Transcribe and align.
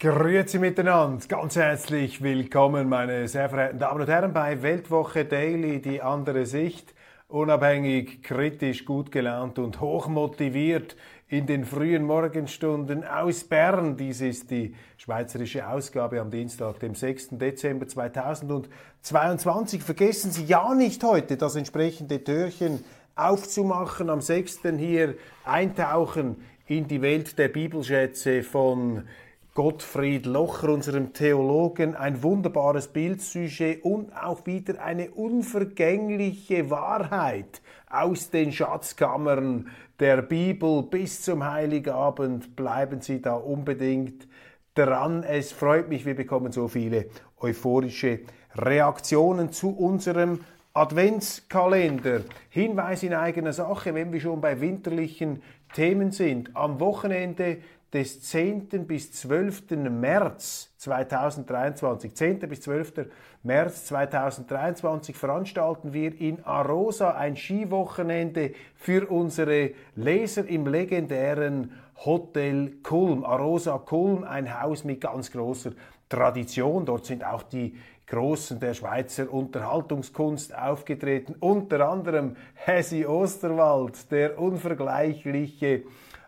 Grüezi 0.00 0.58
miteinander, 0.58 1.24
ganz 1.28 1.54
herzlich 1.54 2.20
willkommen, 2.20 2.88
meine 2.88 3.28
sehr 3.28 3.48
verehrten 3.48 3.78
Damen 3.78 4.00
und 4.00 4.08
Herren, 4.08 4.32
bei 4.32 4.60
Weltwoche 4.60 5.24
Daily, 5.24 5.80
die 5.80 6.02
andere 6.02 6.46
Sicht. 6.46 6.92
Unabhängig, 7.28 8.20
kritisch, 8.22 8.84
gut 8.84 9.12
gelaunt 9.12 9.60
und 9.60 9.80
hochmotiviert 9.80 10.96
in 11.28 11.46
den 11.46 11.64
frühen 11.64 12.02
Morgenstunden 12.02 13.04
aus 13.04 13.44
Bern. 13.44 13.96
Dies 13.96 14.20
ist 14.20 14.50
die 14.50 14.74
schweizerische 14.98 15.68
Ausgabe 15.68 16.20
am 16.20 16.30
Dienstag, 16.30 16.80
dem 16.80 16.96
6. 16.96 17.28
Dezember 17.38 17.86
2022. 17.86 19.80
Vergessen 19.80 20.32
Sie 20.32 20.44
ja 20.44 20.74
nicht 20.74 21.04
heute 21.04 21.36
das 21.36 21.54
entsprechende 21.54 22.22
Türchen 22.22 22.84
aufzumachen. 23.14 24.10
Am 24.10 24.20
6. 24.20 24.58
hier 24.76 25.14
eintauchen 25.44 26.42
in 26.66 26.88
die 26.88 27.00
Welt 27.00 27.38
der 27.38 27.48
Bibelschätze 27.48 28.42
von 28.42 29.04
Gottfried 29.54 30.26
Locher, 30.26 30.70
unserem 30.70 31.12
Theologen, 31.12 31.94
ein 31.94 32.24
wunderbares 32.24 32.88
Bildsujet 32.88 33.84
und 33.84 34.12
auch 34.12 34.46
wieder 34.46 34.82
eine 34.82 35.12
unvergängliche 35.12 36.70
Wahrheit 36.70 37.62
aus 37.88 38.30
den 38.30 38.50
Schatzkammern 38.50 39.68
der 40.00 40.22
Bibel 40.22 40.82
bis 40.82 41.22
zum 41.22 41.48
Heiligabend. 41.48 42.56
Bleiben 42.56 43.00
Sie 43.00 43.22
da 43.22 43.36
unbedingt 43.36 44.26
dran. 44.74 45.22
Es 45.22 45.52
freut 45.52 45.88
mich, 45.88 46.04
wir 46.04 46.16
bekommen 46.16 46.50
so 46.50 46.66
viele 46.66 47.06
euphorische 47.38 48.22
Reaktionen 48.56 49.52
zu 49.52 49.70
unserem 49.70 50.40
Adventskalender. 50.72 52.22
Hinweis 52.50 53.04
in 53.04 53.14
eigener 53.14 53.52
Sache, 53.52 53.94
wenn 53.94 54.12
wir 54.12 54.20
schon 54.20 54.40
bei 54.40 54.60
winterlichen 54.60 55.42
Themen 55.74 56.10
sind. 56.10 56.56
Am 56.56 56.80
Wochenende 56.80 57.58
des 57.94 58.20
10. 58.22 58.86
bis 58.88 59.12
12. 59.12 59.70
März 59.88 60.74
2023, 60.78 62.12
10. 62.12 62.40
bis 62.40 62.62
12. 62.62 63.06
März 63.44 63.84
2023 63.86 65.16
veranstalten 65.16 65.92
wir 65.92 66.20
in 66.20 66.44
Arosa 66.44 67.12
ein 67.12 67.36
Skiwochenende 67.36 68.52
für 68.74 69.08
unsere 69.08 69.70
Leser 69.94 70.44
im 70.48 70.66
legendären 70.66 71.70
Hotel 72.04 72.78
Kulm. 72.82 73.24
Arosa 73.24 73.78
Kulm, 73.78 74.24
ein 74.24 74.60
Haus 74.60 74.82
mit 74.82 75.00
ganz 75.00 75.30
großer 75.30 75.70
Tradition. 76.08 76.84
Dort 76.84 77.06
sind 77.06 77.24
auch 77.24 77.44
die 77.44 77.76
Großen 78.08 78.58
der 78.58 78.74
Schweizer 78.74 79.32
Unterhaltungskunst 79.32 80.54
aufgetreten, 80.58 81.36
unter 81.38 81.88
anderem 81.88 82.34
Hesi 82.54 83.06
Osterwald, 83.06 84.10
der 84.10 84.38
unvergleichliche 84.38 85.84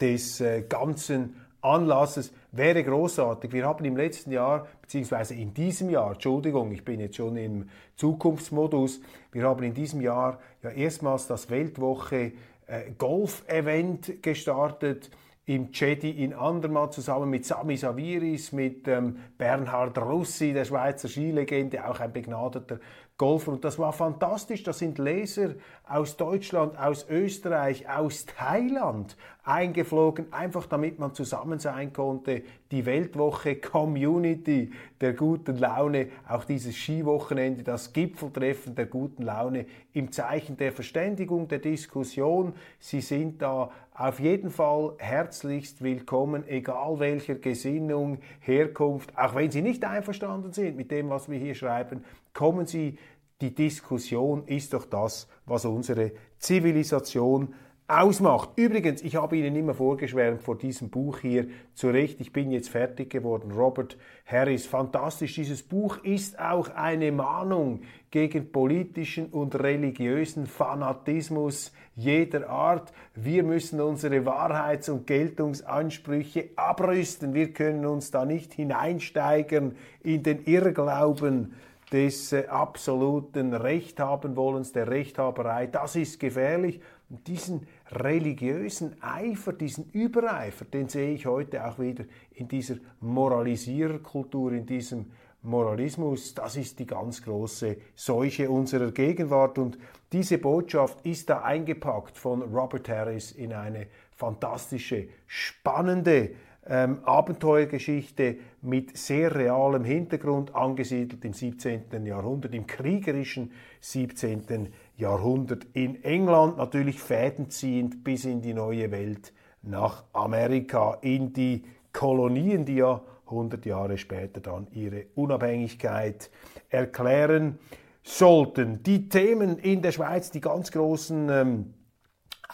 des 0.00 0.40
äh, 0.40 0.62
ganzen 0.62 1.36
Anlasses 1.62 2.32
wäre 2.50 2.82
großartig. 2.82 3.52
Wir 3.52 3.66
haben 3.66 3.84
im 3.84 3.96
letzten 3.96 4.32
Jahr, 4.32 4.66
beziehungsweise 4.82 5.34
in 5.34 5.54
diesem 5.54 5.90
Jahr, 5.90 6.12
Entschuldigung, 6.12 6.72
ich 6.72 6.84
bin 6.84 7.00
jetzt 7.00 7.16
schon 7.16 7.36
im 7.36 7.68
Zukunftsmodus, 7.96 9.00
wir 9.30 9.44
haben 9.44 9.62
in 9.62 9.72
diesem 9.72 10.00
Jahr 10.00 10.38
ja 10.62 10.70
erstmals 10.70 11.26
das 11.28 11.48
Weltwoche 11.50 12.32
äh, 12.66 12.90
Golf-Event 12.98 14.22
gestartet 14.22 15.10
im 15.44 15.70
Jedi 15.72 16.10
in 16.10 16.34
Andermatt 16.34 16.94
zusammen 16.94 17.28
mit 17.28 17.44
Sami 17.44 17.76
Saviris, 17.76 18.52
mit 18.52 18.86
ähm, 18.86 19.16
Bernhard 19.38 19.98
Russi, 19.98 20.52
der 20.52 20.64
Schweizer 20.64 21.08
Skilegende, 21.08 21.88
auch 21.88 21.98
ein 21.98 22.12
begnadeter 22.12 22.78
Golfer. 23.22 23.52
Und 23.52 23.64
das 23.64 23.78
war 23.78 23.92
fantastisch. 23.92 24.64
Da 24.64 24.72
sind 24.72 24.98
Leser 24.98 25.54
aus 25.88 26.16
Deutschland, 26.16 26.76
aus 26.76 27.06
Österreich, 27.08 27.88
aus 27.88 28.26
Thailand 28.26 29.16
eingeflogen, 29.44 30.32
einfach 30.32 30.66
damit 30.66 30.98
man 30.98 31.14
zusammen 31.14 31.60
sein 31.60 31.92
konnte. 31.92 32.42
Die 32.72 32.84
Weltwoche 32.84 33.56
Community 33.56 34.72
der 35.00 35.12
guten 35.12 35.56
Laune, 35.58 36.08
auch 36.28 36.42
dieses 36.44 36.74
Skiwochenende, 36.74 37.62
das 37.62 37.92
Gipfeltreffen 37.92 38.74
der 38.74 38.86
guten 38.86 39.22
Laune 39.22 39.66
im 39.92 40.10
Zeichen 40.10 40.56
der 40.56 40.72
Verständigung, 40.72 41.46
der 41.46 41.60
Diskussion. 41.60 42.54
Sie 42.80 43.00
sind 43.00 43.40
da 43.40 43.70
auf 43.94 44.18
jeden 44.18 44.50
Fall 44.50 44.94
herzlichst 44.98 45.82
willkommen, 45.82 46.42
egal 46.48 46.98
welcher 46.98 47.36
Gesinnung, 47.36 48.18
Herkunft, 48.40 49.16
auch 49.16 49.36
wenn 49.36 49.50
Sie 49.50 49.62
nicht 49.62 49.84
einverstanden 49.84 50.52
sind 50.52 50.76
mit 50.76 50.90
dem, 50.90 51.10
was 51.10 51.28
wir 51.28 51.38
hier 51.38 51.54
schreiben, 51.54 52.02
kommen 52.32 52.66
Sie 52.66 52.98
die 53.42 53.54
Diskussion 53.54 54.44
ist 54.46 54.72
doch 54.72 54.86
das, 54.86 55.28
was 55.46 55.64
unsere 55.64 56.12
Zivilisation 56.38 57.54
ausmacht. 57.88 58.50
Übrigens, 58.56 59.02
ich 59.02 59.16
habe 59.16 59.36
Ihnen 59.36 59.56
immer 59.56 59.74
vorgeschwärmt 59.74 60.42
vor 60.42 60.56
diesem 60.56 60.88
Buch 60.88 61.18
hier. 61.18 61.48
Zu 61.74 61.90
Recht, 61.90 62.20
ich 62.20 62.32
bin 62.32 62.50
jetzt 62.50 62.70
fertig 62.70 63.10
geworden. 63.10 63.52
Robert 63.52 63.98
Harris, 64.24 64.64
fantastisch. 64.64 65.34
Dieses 65.34 65.62
Buch 65.62 65.98
ist 66.04 66.38
auch 66.38 66.70
eine 66.70 67.12
Mahnung 67.12 67.82
gegen 68.10 68.50
politischen 68.50 69.26
und 69.26 69.56
religiösen 69.56 70.46
Fanatismus 70.46 71.72
jeder 71.94 72.48
Art. 72.48 72.92
Wir 73.14 73.42
müssen 73.42 73.80
unsere 73.80 74.24
Wahrheits- 74.24 74.88
und 74.88 75.06
Geltungsansprüche 75.06 76.50
abrüsten. 76.56 77.34
Wir 77.34 77.52
können 77.52 77.84
uns 77.84 78.10
da 78.10 78.24
nicht 78.24 78.54
hineinsteigern 78.54 79.74
in 80.02 80.22
den 80.22 80.44
Irrglauben 80.44 81.54
des 81.92 82.32
absoluten 82.32 83.52
Rechthabenwollens, 83.52 84.72
der 84.72 84.88
Rechthaberei. 84.88 85.66
Das 85.66 85.94
ist 85.94 86.18
gefährlich. 86.18 86.80
Und 87.10 87.26
diesen 87.26 87.66
religiösen 87.90 88.96
Eifer, 89.02 89.52
diesen 89.52 89.90
Übereifer, 89.92 90.64
den 90.64 90.88
sehe 90.88 91.12
ich 91.12 91.26
heute 91.26 91.66
auch 91.66 91.78
wieder 91.78 92.04
in 92.32 92.48
dieser 92.48 92.76
Moralisiererkultur, 93.00 94.52
in 94.52 94.64
diesem 94.64 95.10
Moralismus, 95.42 96.34
das 96.34 96.56
ist 96.56 96.78
die 96.78 96.86
ganz 96.86 97.22
große 97.22 97.76
Seuche 97.96 98.48
unserer 98.48 98.92
Gegenwart 98.92 99.58
und 99.58 99.76
diese 100.12 100.38
Botschaft 100.38 101.04
ist 101.04 101.28
da 101.30 101.42
eingepackt 101.42 102.16
von 102.16 102.42
Robert 102.42 102.88
Harris 102.88 103.32
in 103.32 103.52
eine 103.52 103.88
fantastische, 104.12 105.08
spannende 105.26 106.30
ähm, 106.66 106.98
Abenteuergeschichte 107.04 108.36
mit 108.60 108.96
sehr 108.96 109.34
realem 109.34 109.84
Hintergrund, 109.84 110.54
angesiedelt 110.54 111.24
im 111.24 111.32
17. 111.32 112.06
Jahrhundert, 112.06 112.54
im 112.54 112.66
kriegerischen 112.66 113.52
17. 113.80 114.68
Jahrhundert 114.96 115.66
in 115.72 116.02
England, 116.04 116.58
natürlich 116.58 117.00
fädenziehend 117.00 118.04
bis 118.04 118.24
in 118.24 118.42
die 118.42 118.54
neue 118.54 118.90
Welt 118.90 119.32
nach 119.62 120.04
Amerika, 120.12 120.98
in 121.02 121.32
die 121.32 121.64
Kolonien, 121.92 122.64
die 122.64 122.76
ja 122.76 123.02
100 123.26 123.64
Jahre 123.66 123.98
später 123.98 124.40
dann 124.40 124.66
ihre 124.72 125.06
Unabhängigkeit 125.14 126.30
erklären 126.68 127.58
sollten. 128.02 128.82
Die 128.82 129.08
Themen 129.08 129.58
in 129.58 129.82
der 129.82 129.92
Schweiz, 129.92 130.30
die 130.30 130.40
ganz 130.40 130.70
großen 130.70 131.28
ähm, 131.28 131.74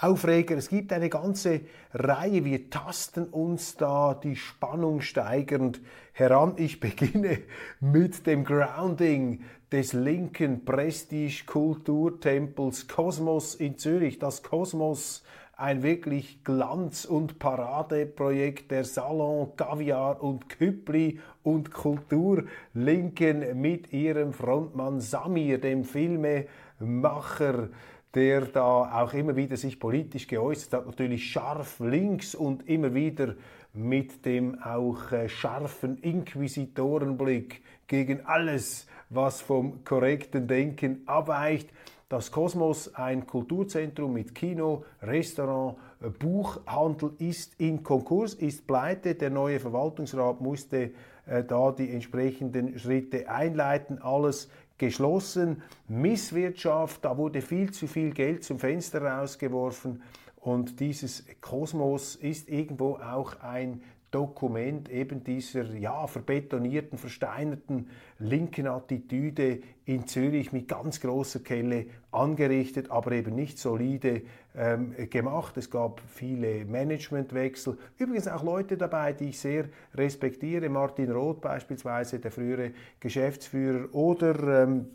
Aufreger. 0.00 0.56
Es 0.56 0.68
gibt 0.68 0.92
eine 0.92 1.08
ganze 1.08 1.62
Reihe. 1.92 2.44
Wir 2.44 2.70
tasten 2.70 3.24
uns 3.24 3.76
da 3.76 4.14
die 4.14 4.36
Spannung 4.36 5.00
steigernd 5.00 5.80
heran. 6.12 6.52
Ich 6.56 6.78
beginne 6.78 7.40
mit 7.80 8.24
dem 8.26 8.44
Grounding 8.44 9.42
des 9.72 9.94
linken 9.94 10.64
Prestige-Kulturtempels 10.64 12.86
Kosmos 12.86 13.56
in 13.56 13.76
Zürich. 13.76 14.20
Das 14.20 14.44
Kosmos 14.44 15.24
ein 15.56 15.82
wirklich 15.82 16.44
Glanz- 16.44 17.04
und 17.04 17.40
Paradeprojekt 17.40 18.70
der 18.70 18.84
Salon, 18.84 19.56
Kaviar 19.56 20.22
und 20.22 20.48
Küppli 20.48 21.18
und 21.42 21.72
Kulturlinken 21.72 23.60
mit 23.60 23.92
ihrem 23.92 24.32
Frontmann 24.32 25.00
Samir, 25.00 25.60
dem 25.60 25.82
Filmemacher, 25.82 27.70
der 28.14 28.46
da 28.46 29.02
auch 29.02 29.12
immer 29.12 29.36
wieder 29.36 29.56
sich 29.56 29.78
politisch 29.78 30.26
geäußert 30.26 30.72
hat, 30.72 30.86
natürlich 30.86 31.30
scharf 31.30 31.78
links 31.80 32.34
und 32.34 32.68
immer 32.68 32.94
wieder 32.94 33.34
mit 33.72 34.24
dem 34.24 34.60
auch 34.62 35.12
äh, 35.12 35.28
scharfen 35.28 35.98
Inquisitorenblick 35.98 37.62
gegen 37.86 38.24
alles, 38.24 38.86
was 39.10 39.40
vom 39.40 39.84
korrekten 39.84 40.46
Denken 40.46 41.02
abweicht. 41.06 41.70
Das 42.08 42.32
Kosmos, 42.32 42.94
ein 42.94 43.26
Kulturzentrum 43.26 44.14
mit 44.14 44.34
Kino, 44.34 44.84
Restaurant, 45.02 45.76
äh, 46.00 46.08
Buchhandel, 46.08 47.12
ist 47.18 47.60
in 47.60 47.82
Konkurs, 47.82 48.32
ist 48.32 48.66
pleite. 48.66 49.14
Der 49.14 49.28
neue 49.28 49.60
Verwaltungsrat 49.60 50.40
musste 50.40 50.92
äh, 51.26 51.44
da 51.44 51.70
die 51.72 51.90
entsprechenden 51.90 52.78
Schritte 52.78 53.28
einleiten. 53.28 54.00
Alles 54.00 54.48
geschlossen. 54.78 55.62
Misswirtschaft, 55.88 57.04
da 57.04 57.16
wurde 57.18 57.42
viel 57.42 57.70
zu 57.72 57.86
viel 57.86 58.12
Geld 58.12 58.44
zum 58.44 58.58
Fenster 58.58 59.02
rausgeworfen. 59.02 60.02
Und 60.36 60.80
dieses 60.80 61.26
Kosmos 61.40 62.16
ist 62.16 62.48
irgendwo 62.48 62.94
auch 62.94 63.40
ein 63.40 63.82
Dokument 64.10 64.88
eben 64.88 65.22
dieser 65.22 65.74
ja, 65.74 66.06
verbetonierten, 66.06 66.96
versteinerten 66.96 67.90
linken 68.18 68.66
Attitüde 68.66 69.60
in 69.84 70.06
Zürich 70.06 70.52
mit 70.52 70.66
ganz 70.66 71.00
großer 71.00 71.40
Kelle 71.40 71.86
angerichtet, 72.10 72.90
aber 72.90 73.12
eben 73.12 73.34
nicht 73.34 73.58
solide 73.58 74.22
ähm, 74.58 74.94
gemacht. 75.08 75.56
Es 75.56 75.70
gab 75.70 76.02
viele 76.08 76.64
Managementwechsel. 76.64 77.78
Übrigens 77.96 78.26
auch 78.26 78.42
Leute 78.42 78.76
dabei, 78.76 79.12
die 79.12 79.28
ich 79.28 79.38
sehr 79.38 79.66
respektiere. 79.94 80.68
Martin 80.68 81.12
Roth 81.12 81.40
beispielsweise, 81.40 82.18
der 82.18 82.32
frühere 82.32 82.72
Geschäftsführer, 82.98 83.94
oder 83.94 84.64
ähm, 84.64 84.86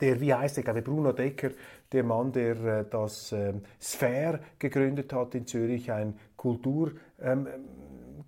der, 0.00 0.20
wie 0.20 0.32
heißt 0.32 0.56
der, 0.56 0.72
Bruno 0.82 1.12
Decker, 1.12 1.50
der 1.92 2.04
Mann, 2.04 2.32
der 2.32 2.56
äh, 2.64 2.84
das 2.88 3.32
ähm, 3.32 3.62
Sphere 3.80 4.40
gegründet 4.58 5.12
hat 5.12 5.34
in 5.34 5.46
Zürich, 5.46 5.90
ein 5.92 6.18
Kultur. 6.36 6.92
Ähm, 7.20 7.46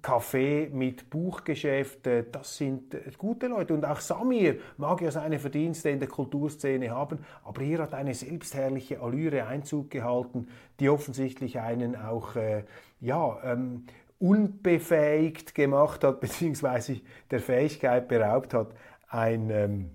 Café 0.02 0.70
mit 0.70 1.10
Buchgeschäft, 1.10 2.08
das 2.30 2.56
sind 2.56 2.94
äh, 2.94 3.10
gute 3.16 3.48
Leute. 3.48 3.74
Und 3.74 3.84
auch 3.84 4.00
Samir 4.00 4.58
mag 4.76 5.00
ja 5.00 5.10
seine 5.10 5.38
Verdienste 5.38 5.90
in 5.90 5.98
der 5.98 6.08
Kulturszene 6.08 6.90
haben, 6.90 7.18
aber 7.44 7.62
hier 7.62 7.78
hat 7.80 7.94
eine 7.94 8.14
selbstherrliche 8.14 9.00
Allüre 9.00 9.46
Einzug 9.46 9.90
gehalten, 9.90 10.48
die 10.78 10.88
offensichtlich 10.88 11.58
einen 11.58 11.96
auch, 11.96 12.36
äh, 12.36 12.64
ja, 13.00 13.38
ähm, 13.44 13.86
unbefähigt 14.20 15.54
gemacht 15.54 16.04
hat, 16.04 16.20
beziehungsweise 16.20 17.00
der 17.30 17.40
Fähigkeit 17.40 18.08
beraubt 18.08 18.54
hat, 18.54 18.68
ein 19.08 19.50
ähm, 19.50 19.90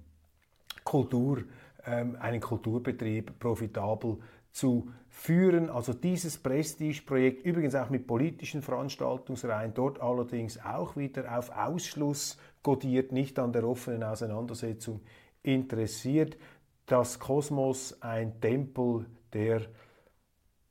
Kultur, 0.84 1.44
ähm, 1.86 2.18
einen 2.20 2.42
Kulturbetrieb 2.42 3.40
profitabel 3.40 4.18
zu 4.52 4.90
führen. 5.14 5.70
Also 5.70 5.94
dieses 5.94 6.38
Prestigeprojekt, 6.40 7.46
übrigens 7.46 7.76
auch 7.76 7.90
mit 7.90 8.08
politischen 8.08 8.62
Veranstaltungsreihen, 8.62 9.74
dort 9.74 10.02
allerdings 10.02 10.60
auch 10.60 10.98
wieder 10.98 11.38
auf 11.38 11.52
Ausschluss 11.56 12.38
kodiert, 12.64 13.12
nicht 13.12 13.38
an 13.38 13.54
der 13.54 13.64
offenen 13.64 14.04
Auseinandersetzung 14.04 15.02
interessiert. 15.44 16.36
Das 16.88 17.20
Kosmos 17.20 18.02
ein 18.02 18.42
Tempel 18.42 19.06
der 19.32 19.62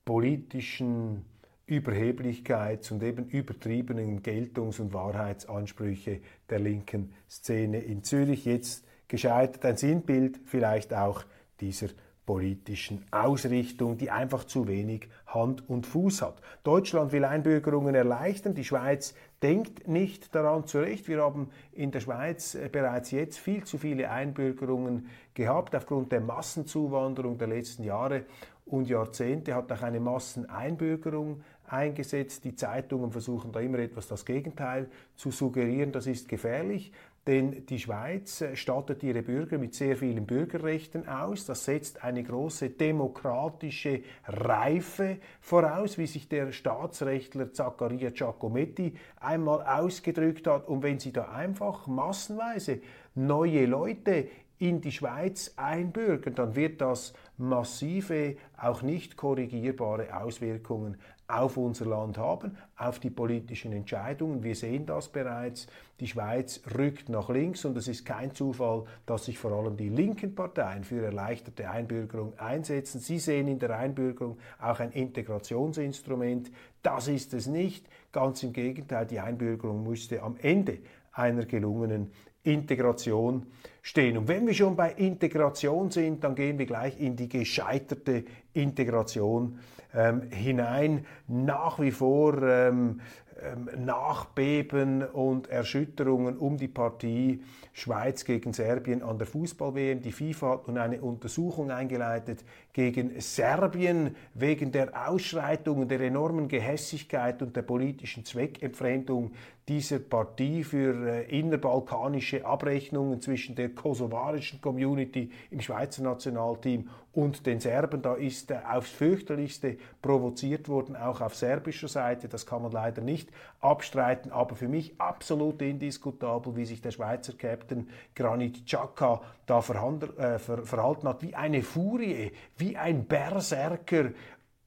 politischen 0.05 1.25
Überheblichkeits- 1.69 2.93
und 2.93 3.03
eben 3.03 3.29
übertriebenen 3.29 4.23
Geltungs- 4.23 4.81
und 4.81 4.93
Wahrheitsansprüche 4.93 6.21
der 6.51 6.59
linken 6.59 7.15
Szene 7.31 7.79
in 7.79 8.03
Zürich. 8.03 8.45
Jetzt 8.45 8.85
gescheitert 9.07 9.65
ein 9.65 9.77
Sinnbild 9.77 10.41
vielleicht 10.45 10.93
auch 10.93 11.25
dieser 11.61 11.89
politischen 12.33 13.05
Ausrichtung, 13.11 13.99
die 13.99 14.11
einfach 14.11 14.45
zu 14.45 14.67
wenig 14.67 15.07
Hand 15.27 15.69
und 15.69 15.87
Fuß 15.87 16.23
hat. 16.23 16.41
Deutschland 16.65 17.13
will 17.13 17.27
Einbürgerungen 17.27 17.95
erleichtern, 17.95 18.55
die 18.55 18.65
Schweiz 18.65 19.15
denkt 19.43 19.87
nicht 19.87 20.35
daran 20.35 20.67
zurecht. 20.67 21.09
Wir 21.09 21.21
haben 21.21 21.51
in 21.73 21.91
der 21.91 22.01
Schweiz 22.01 22.55
äh, 22.55 22.71
bereits 22.73 23.11
jetzt 23.11 23.39
viel 23.39 23.65
zu 23.65 23.77
viele 23.77 24.11
Einbürgerungen 24.11 25.09
gehabt 25.35 25.77
aufgrund 25.77 26.11
der 26.11 26.23
Massenzuwanderung 26.23 27.37
der 27.37 27.49
letzten 27.49 27.85
Jahre 27.85 28.25
und 28.65 28.89
Jahrzehnte 28.89 29.55
hat 29.55 29.71
auch 29.71 29.83
eine 29.83 30.01
Masseneinbürgerung 30.01 31.43
eingesetzt. 31.67 32.45
Die 32.45 32.55
Zeitungen 32.55 33.13
versuchen 33.13 33.53
da 33.53 33.61
immer 33.61 33.81
etwas 33.81 34.09
das 34.09 34.25
Gegenteil 34.25 34.89
zu 35.17 35.31
suggerieren. 35.31 35.93
Das 35.93 36.07
ist 36.07 36.31
gefährlich. 36.31 36.93
Denn 37.27 37.67
die 37.67 37.79
Schweiz 37.79 38.41
äh, 38.41 38.57
stattet 38.57 39.05
ihre 39.05 39.23
Bürger 39.23 39.57
mit 39.57 39.75
sehr 39.75 39.97
vielen 39.97 40.27
Bürgerrechten 40.27 41.07
aus. 41.07 41.47
Das 41.47 41.65
setzt 41.65 42.03
eine 42.03 42.25
große 42.25 42.71
demokratische 42.71 44.03
Reife 44.27 45.19
voraus, 45.41 45.99
wie 45.99 46.07
sich 46.07 46.29
der 46.29 46.51
Staatsrechtler 46.51 47.53
Zaccaria 47.53 48.11
Giacometti 48.11 48.95
einmal 49.21 49.63
ausgedrückt 49.63 50.49
hat. 50.49 50.67
Und 50.67 50.83
wenn 50.83 50.99
Sie 50.99 51.13
da 51.13 51.31
einfach 51.31 51.87
massenweise 51.87 52.81
neue 53.15 53.67
Leute 53.67 54.27
in 54.63 54.81
die 54.81 54.93
Schweiz 54.93 55.55
einbürgern, 55.57 56.37
dann 56.37 56.55
wird 56.55 56.81
das 56.81 57.15
massive, 57.37 58.37
auch 58.57 58.83
nicht 58.83 59.17
korrigierbare 59.17 60.17
Auswirkungen 60.17 60.99
auf 61.27 61.57
unser 61.57 61.87
Land 61.87 62.17
haben, 62.17 62.57
auf 62.77 63.01
die 63.01 63.11
politischen 63.11 63.73
Entscheidungen. 63.73 64.45
Wir 64.45 64.55
sehen 64.55 64.87
das 64.87 65.09
bereits. 65.09 65.67
Die 65.99 66.07
Schweiz 66.07 66.63
rückt 66.79 67.09
nach 67.09 67.29
links 67.29 67.65
und 67.65 67.77
es 67.77 67.89
ist 67.89 68.07
kein 68.07 68.37
Zufall, 68.37 68.85
dass 69.05 69.25
sich 69.25 69.37
vor 69.37 69.51
allem 69.51 69.77
die 69.77 69.89
linken 69.89 70.37
Parteien 70.37 70.85
für 70.85 71.05
erleichterte 71.05 71.69
Einbürgerung 71.69 72.39
einsetzen. 72.39 73.01
Sie 73.01 73.19
sehen 73.19 73.49
in 73.49 73.59
der 73.59 73.77
Einbürgerung 73.77 74.39
auch 74.61 74.79
ein 74.79 74.93
Integrationsinstrument. 74.93 76.53
Das 76.85 77.09
ist 77.09 77.35
es 77.35 77.49
nicht. 77.49 77.89
Ganz 78.13 78.45
im 78.45 78.53
Gegenteil, 78.53 79.07
die 79.07 79.19
Einbürgerung 79.19 79.83
musste 79.83 80.23
am 80.23 80.37
Ende 80.41 80.79
einer 81.13 81.47
gelungenen 81.47 82.13
Integration 82.45 83.47
stehen. 83.83 84.17
Und 84.19 84.29
wenn 84.29 84.47
wir 84.47 84.55
schon 84.55 84.77
bei 84.77 84.93
Integration 84.93 85.91
sind, 85.91 86.25
dann 86.25 86.35
gehen 86.35 86.59
wir 86.59 86.67
gleich 86.67 87.01
in 87.01 87.17
die 87.17 87.29
gescheiterte 87.29 88.25
Integration 88.53 89.59
ähm, 89.95 90.23
hinein. 90.31 91.07
Nach 91.29 91.81
wie 91.81 91.91
vor 91.91 92.43
ähm, 92.43 93.01
ähm, 93.43 93.69
Nachbeben 93.85 95.03
und 95.03 95.49
Erschütterungen 95.49 96.37
um 96.37 96.57
die 96.57 96.69
Partie 96.69 97.43
Schweiz 97.73 98.25
gegen 98.25 98.53
Serbien 98.53 99.03
an 99.03 99.19
der 99.19 99.27
Fußball-WM. 99.27 100.01
Die 100.01 100.13
FIFA 100.13 100.51
hat 100.51 100.69
nun 100.69 100.79
eine 100.79 101.01
Untersuchung 101.01 101.71
eingeleitet 101.71 102.45
gegen 102.73 103.21
Serbien 103.21 104.15
wegen 104.35 104.71
der 104.71 105.09
Ausschreitungen, 105.09 105.89
der 105.89 106.01
enormen 106.01 106.49
Gehässigkeit 106.49 107.43
und 107.43 107.57
der 107.57 107.63
politischen 107.63 108.25
Zweckentfremdung, 108.25 109.33
dieser 109.69 110.01
Partie 110.01 110.65
für 110.65 111.07
äh, 111.07 111.39
innerbalkanische 111.39 112.45
Abrechnungen 112.45 113.21
zwischen 113.21 113.55
der 113.55 113.69
kosovarischen 113.69 114.61
Community 114.61 115.31
im 115.51 115.61
Schweizer 115.61 116.03
Nationalteam 116.03 116.89
und 117.13 117.47
den 117.47 117.61
Serben. 117.61 118.03
Da 118.03 118.15
ist 118.15 118.51
äh, 118.51 118.59
aufs 118.69 118.91
fürchterlichste 118.91 119.77
provoziert 120.01 120.69
worden, 120.69 120.97
auch 120.97 121.21
auf 121.21 121.37
serbischer 121.37 121.89
Seite. 121.89 122.29
Das 122.29 122.45
kann 122.45 122.63
man 122.63 122.73
leider 122.73 123.03
nicht 123.03 123.31
abstreiten, 123.61 124.33
aber 124.33 124.57
für 124.57 124.69
mich 124.69 125.01
absolut 125.01 125.63
indiskutabel, 125.63 126.57
wie 126.57 126.65
sich 126.65 126.81
der 126.81 126.91
Schweizer 126.91 127.35
Captain 127.35 127.89
Granit 128.17 128.67
Xhaka 128.67 129.21
da 129.47 129.59
äh, 129.59 130.39
verhalten 130.39 131.09
hat, 131.09 131.23
wie 131.23 131.35
eine 131.35 131.63
Furie, 131.63 132.33
wie 132.57 132.77
ein 132.77 133.05
Berserker 133.05 134.11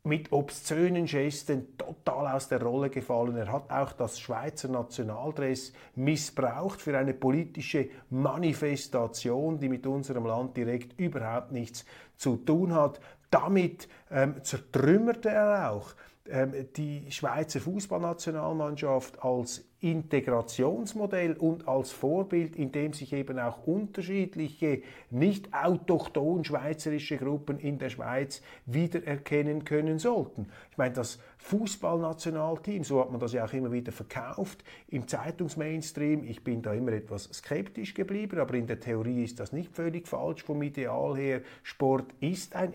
mit 0.06 0.32
obszönen 0.32 1.06
Gesten 1.06 1.78
total 1.78 2.28
aus 2.28 2.48
der 2.48 2.62
Rolle 2.62 2.90
gefallen. 2.90 3.36
Er 3.36 3.52
hat 3.52 3.72
auch 3.72 3.92
das 3.92 4.20
Schweizer 4.20 4.68
Nationaldress 4.68 5.74
missbraucht 5.96 6.82
für 6.82 6.98
eine 6.98 7.14
politische 7.14 7.90
Manifestation, 8.10 9.60
die 9.60 9.70
mit 9.70 9.88
unserem 9.88 10.26
Land 10.26 10.56
direkt 10.56 11.00
überhaupt 11.00 11.52
nichts 11.52 11.86
zu 12.18 12.38
tun 12.38 12.74
hat. 12.74 13.00
Damit 13.32 13.88
ähm, 14.12 14.44
zertrümmerte 14.44 15.30
er 15.30 15.72
auch 15.72 15.96
ähm, 16.30 16.54
die 16.76 17.12
Schweizer 17.12 17.60
Fußballnationalmannschaft 17.60 19.24
als 19.24 19.66
Integrationsmodell 19.86 21.34
und 21.34 21.68
als 21.68 21.92
Vorbild, 21.92 22.56
in 22.56 22.72
dem 22.72 22.94
sich 22.94 23.13
eben 23.13 23.38
auch 23.38 23.68
unterschiedliche, 23.68 24.82
nicht 25.12 25.54
autochton 25.54 26.44
schweizerische 26.44 27.18
Gruppen 27.18 27.60
in 27.60 27.77
der 27.77 27.92
Schweiz 27.92 28.42
wiedererkennen 28.65 29.63
können 29.63 30.00
sollten. 30.00 30.48
Ich 30.72 30.77
meine, 30.80 30.96
das 30.96 31.20
Fußballnationalteam, 31.38 32.84
so 32.84 33.00
hat 33.00 33.12
man 33.12 33.20
das 33.20 33.34
ja 33.34 33.46
auch 33.46 33.54
immer 33.54 33.72
wieder 33.72 33.92
verkauft 33.92 34.63
im 34.88 35.08
Zeitungsmainstream. 35.08 36.24
Ich 36.24 36.44
bin 36.44 36.63
da 36.63 36.74
immer 36.74 36.94
etwas 36.94 37.25
skeptisch 37.25 37.94
geblieben, 37.94 38.39
aber 38.39 38.56
in 38.56 38.65
der 38.65 38.80
Theorie 38.80 39.24
ist 39.24 39.39
das 39.39 39.54
nicht 39.54 39.75
völlig 39.75 40.08
falsch 40.08 40.44
vom 40.44 40.63
Ideal 40.63 41.15
her. 41.15 41.42
Sport 41.62 42.12
ist 42.22 42.56
ein 42.56 42.74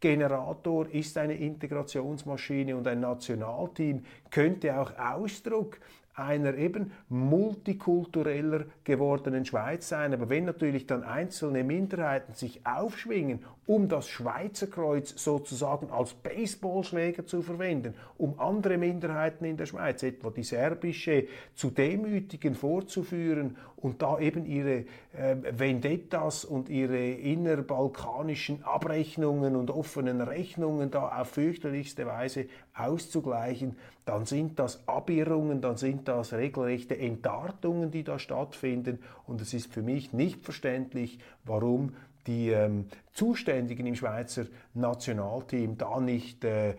Integrationsgenerator, 0.00 0.88
ist 0.90 1.18
eine 1.18 1.34
Integrationsmaschine 1.34 2.76
und 2.76 2.86
ein 2.86 3.00
Nationalteam 3.00 4.04
könnte 4.30 4.78
auch 4.78 4.92
Ausdruck 4.96 5.80
einer 6.14 6.54
eben 6.54 6.92
multikultureller 7.08 8.64
gewordenen 8.84 9.44
Schweiz 9.44 9.88
sein. 9.88 10.12
Aber 10.12 10.28
wenn 10.28 10.44
natürlich 10.44 10.86
dann 10.86 11.04
einzelne 11.04 11.64
Minderheiten 11.64 12.34
sich 12.34 12.66
aufschwingen, 12.66 13.44
um 13.68 13.86
das 13.86 14.08
Schweizer 14.08 14.66
Kreuz 14.66 15.12
sozusagen 15.22 15.90
als 15.90 16.14
Baseballschläger 16.14 17.26
zu 17.26 17.42
verwenden, 17.42 17.94
um 18.16 18.40
andere 18.40 18.78
Minderheiten 18.78 19.44
in 19.44 19.58
der 19.58 19.66
Schweiz, 19.66 20.02
etwa 20.02 20.30
die 20.30 20.42
serbische, 20.42 21.26
zu 21.54 21.70
demütigen, 21.70 22.54
vorzuführen 22.54 23.58
und 23.76 24.00
da 24.00 24.18
eben 24.20 24.46
ihre 24.46 24.86
äh, 25.12 25.36
Vendettas 25.52 26.46
und 26.46 26.70
ihre 26.70 27.10
innerbalkanischen 27.10 28.64
Abrechnungen 28.64 29.54
und 29.54 29.70
offenen 29.70 30.22
Rechnungen 30.22 30.90
da 30.90 31.20
auf 31.20 31.28
fürchterlichste 31.28 32.06
Weise 32.06 32.46
auszugleichen, 32.74 33.76
dann 34.06 34.24
sind 34.24 34.58
das 34.58 34.88
Abirrungen, 34.88 35.60
dann 35.60 35.76
sind 35.76 36.08
das 36.08 36.32
regelrechte 36.32 36.98
Entartungen, 36.98 37.90
die 37.90 38.04
da 38.04 38.18
stattfinden. 38.18 39.00
Und 39.26 39.42
es 39.42 39.52
ist 39.52 39.70
für 39.70 39.82
mich 39.82 40.14
nicht 40.14 40.42
verständlich, 40.42 41.18
warum 41.44 41.92
die 42.26 42.50
ähm, 42.50 42.86
Zuständigen 43.12 43.86
im 43.86 43.94
Schweizer 43.94 44.46
Nationalteam 44.74 45.78
da 45.78 46.00
nicht 46.00 46.44
äh, 46.44 46.74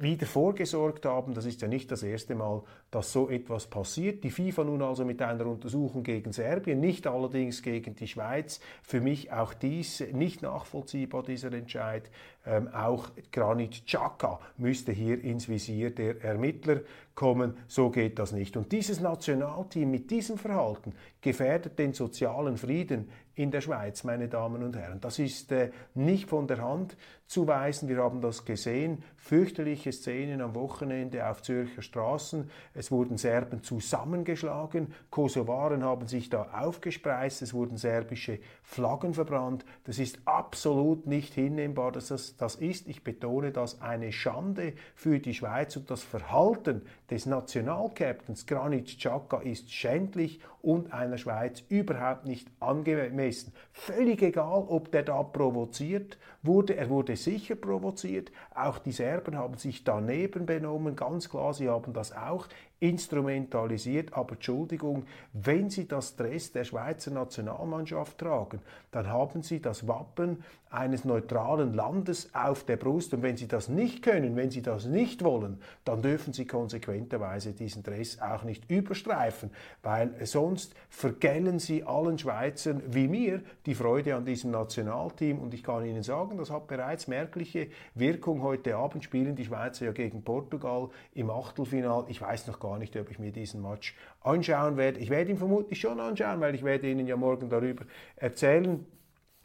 wieder 0.00 0.26
vorgesorgt 0.26 1.06
haben. 1.06 1.34
Das 1.34 1.44
ist 1.44 1.60
ja 1.62 1.68
nicht 1.68 1.90
das 1.90 2.02
erste 2.02 2.34
Mal, 2.34 2.62
dass 2.90 3.12
so 3.12 3.28
etwas 3.28 3.66
passiert. 3.66 4.24
Die 4.24 4.30
FIFA 4.30 4.64
nun 4.64 4.82
also 4.82 5.04
mit 5.04 5.20
einer 5.20 5.46
Untersuchung 5.46 6.02
gegen 6.02 6.32
Serbien, 6.32 6.80
nicht 6.80 7.06
allerdings 7.06 7.62
gegen 7.62 7.94
die 7.94 8.08
Schweiz. 8.08 8.60
Für 8.82 9.00
mich 9.00 9.32
auch 9.32 9.54
dies 9.54 10.02
nicht 10.12 10.42
nachvollziehbar, 10.42 11.22
dieser 11.22 11.52
Entscheid. 11.52 12.10
Ähm, 12.46 12.68
auch 12.68 13.10
Granit 13.32 13.84
Xhaka 13.86 14.40
müsste 14.56 14.92
hier 14.92 15.22
ins 15.22 15.48
Visier 15.48 15.90
der 15.90 16.22
Ermittler 16.22 16.80
kommen. 17.14 17.56
So 17.66 17.90
geht 17.90 18.18
das 18.18 18.32
nicht. 18.32 18.56
Und 18.56 18.72
dieses 18.72 19.00
Nationalteam 19.00 19.90
mit 19.90 20.10
diesem 20.10 20.38
Verhalten 20.38 20.94
gefährdet 21.20 21.78
den 21.78 21.92
sozialen 21.92 22.56
Frieden 22.56 23.10
in 23.38 23.52
der 23.52 23.60
Schweiz, 23.60 24.02
meine 24.02 24.28
Damen 24.28 24.64
und 24.64 24.76
Herren. 24.76 25.00
Das 25.00 25.20
ist 25.20 25.52
äh, 25.52 25.70
nicht 25.94 26.28
von 26.28 26.48
der 26.48 26.60
Hand 26.60 26.96
zu 27.28 27.46
weisen. 27.46 27.88
Wir 27.88 27.98
haben 27.98 28.20
das 28.20 28.44
gesehen. 28.44 29.04
Fürchterliche 29.16 29.92
Szenen 29.92 30.40
am 30.40 30.54
Wochenende 30.56 31.28
auf 31.28 31.42
Zürcher 31.42 31.82
Straßen. 31.82 32.50
Es 32.74 32.90
wurden 32.90 33.16
Serben 33.16 33.62
zusammengeschlagen. 33.62 34.92
Kosovaren 35.10 35.84
haben 35.84 36.08
sich 36.08 36.30
da 36.30 36.48
aufgespreist. 36.52 37.42
Es 37.42 37.54
wurden 37.54 37.76
serbische 37.76 38.40
Flaggen 38.62 39.14
verbrannt. 39.14 39.64
Das 39.84 40.00
ist 40.00 40.18
absolut 40.24 41.06
nicht 41.06 41.34
hinnehmbar, 41.34 41.92
das, 41.92 42.36
das 42.36 42.56
ist. 42.56 42.88
Ich 42.88 43.04
betone 43.04 43.52
das 43.52 43.80
eine 43.80 44.10
Schande 44.10 44.72
für 44.96 45.20
die 45.20 45.34
Schweiz 45.34 45.76
und 45.76 45.90
das 45.90 46.02
Verhalten 46.02 46.82
des 47.10 47.26
Nationalkapitans 47.26 48.46
Granit 48.46 48.98
Xhaka 48.98 49.42
ist 49.42 49.72
schändlich 49.72 50.40
und 50.68 50.92
einer 50.92 51.16
Schweiz 51.16 51.62
überhaupt 51.70 52.26
nicht 52.26 52.46
angemessen. 52.60 53.54
Völlig 53.72 54.20
egal, 54.20 54.66
ob 54.68 54.92
der 54.92 55.02
da 55.02 55.22
provoziert 55.22 56.18
wurde, 56.42 56.76
er 56.76 56.90
wurde 56.90 57.16
sicher 57.16 57.54
provoziert, 57.54 58.30
auch 58.54 58.78
die 58.78 58.92
Serben 58.92 59.38
haben 59.38 59.56
sich 59.56 59.82
daneben 59.82 60.44
benommen, 60.44 60.94
ganz 60.94 61.30
klar, 61.30 61.54
sie 61.54 61.70
haben 61.70 61.94
das 61.94 62.14
auch 62.14 62.48
instrumentalisiert. 62.80 64.12
Aber 64.12 64.32
Entschuldigung, 64.32 65.04
wenn 65.32 65.70
Sie 65.70 65.88
das 65.88 66.16
Dress 66.16 66.52
der 66.52 66.64
Schweizer 66.64 67.10
Nationalmannschaft 67.10 68.18
tragen, 68.18 68.60
dann 68.90 69.08
haben 69.08 69.42
Sie 69.42 69.60
das 69.60 69.86
Wappen 69.86 70.42
eines 70.70 71.04
neutralen 71.04 71.72
Landes 71.72 72.34
auf 72.34 72.64
der 72.64 72.76
Brust. 72.76 73.14
Und 73.14 73.22
wenn 73.22 73.36
Sie 73.36 73.48
das 73.48 73.68
nicht 73.68 74.02
können, 74.02 74.36
wenn 74.36 74.50
Sie 74.50 74.62
das 74.62 74.84
nicht 74.84 75.24
wollen, 75.24 75.60
dann 75.84 76.02
dürfen 76.02 76.32
Sie 76.32 76.46
konsequenterweise 76.46 77.52
diesen 77.52 77.82
Dress 77.82 78.20
auch 78.20 78.44
nicht 78.44 78.70
überstreifen, 78.70 79.50
weil 79.82 80.14
sonst 80.26 80.74
vergällen 80.88 81.58
Sie 81.58 81.84
allen 81.84 82.18
Schweizern 82.18 82.82
wie 82.88 83.08
mir 83.08 83.42
die 83.66 83.74
Freude 83.74 84.14
an 84.14 84.24
diesem 84.24 84.50
Nationalteam. 84.50 85.38
Und 85.38 85.54
ich 85.54 85.62
kann 85.62 85.84
Ihnen 85.84 86.02
sagen, 86.02 86.36
das 86.36 86.50
hat 86.50 86.66
bereits 86.66 87.08
merkliche 87.08 87.68
Wirkung. 87.94 88.42
Heute 88.42 88.76
Abend 88.76 89.04
spielen 89.04 89.36
die 89.36 89.44
Schweizer 89.44 89.86
ja 89.86 89.92
gegen 89.92 90.22
Portugal 90.22 90.90
im 91.14 91.30
Achtelfinal. 91.30 92.04
Ich 92.08 92.20
weiß 92.20 92.46
noch 92.46 92.60
gar 92.60 92.67
gar 92.68 92.78
nicht, 92.78 92.96
ob 92.96 93.10
ich 93.10 93.18
mir 93.18 93.32
diesen 93.32 93.62
Match 93.62 93.96
anschauen 94.20 94.76
werde. 94.76 95.00
Ich 95.00 95.10
werde 95.10 95.30
ihn 95.30 95.38
vermutlich 95.38 95.80
schon 95.80 96.00
anschauen, 96.00 96.40
weil 96.40 96.54
ich 96.54 96.64
werde 96.64 96.90
Ihnen 96.90 97.06
ja 97.06 97.16
morgen 97.16 97.48
darüber 97.48 97.84
erzählen, 98.16 98.84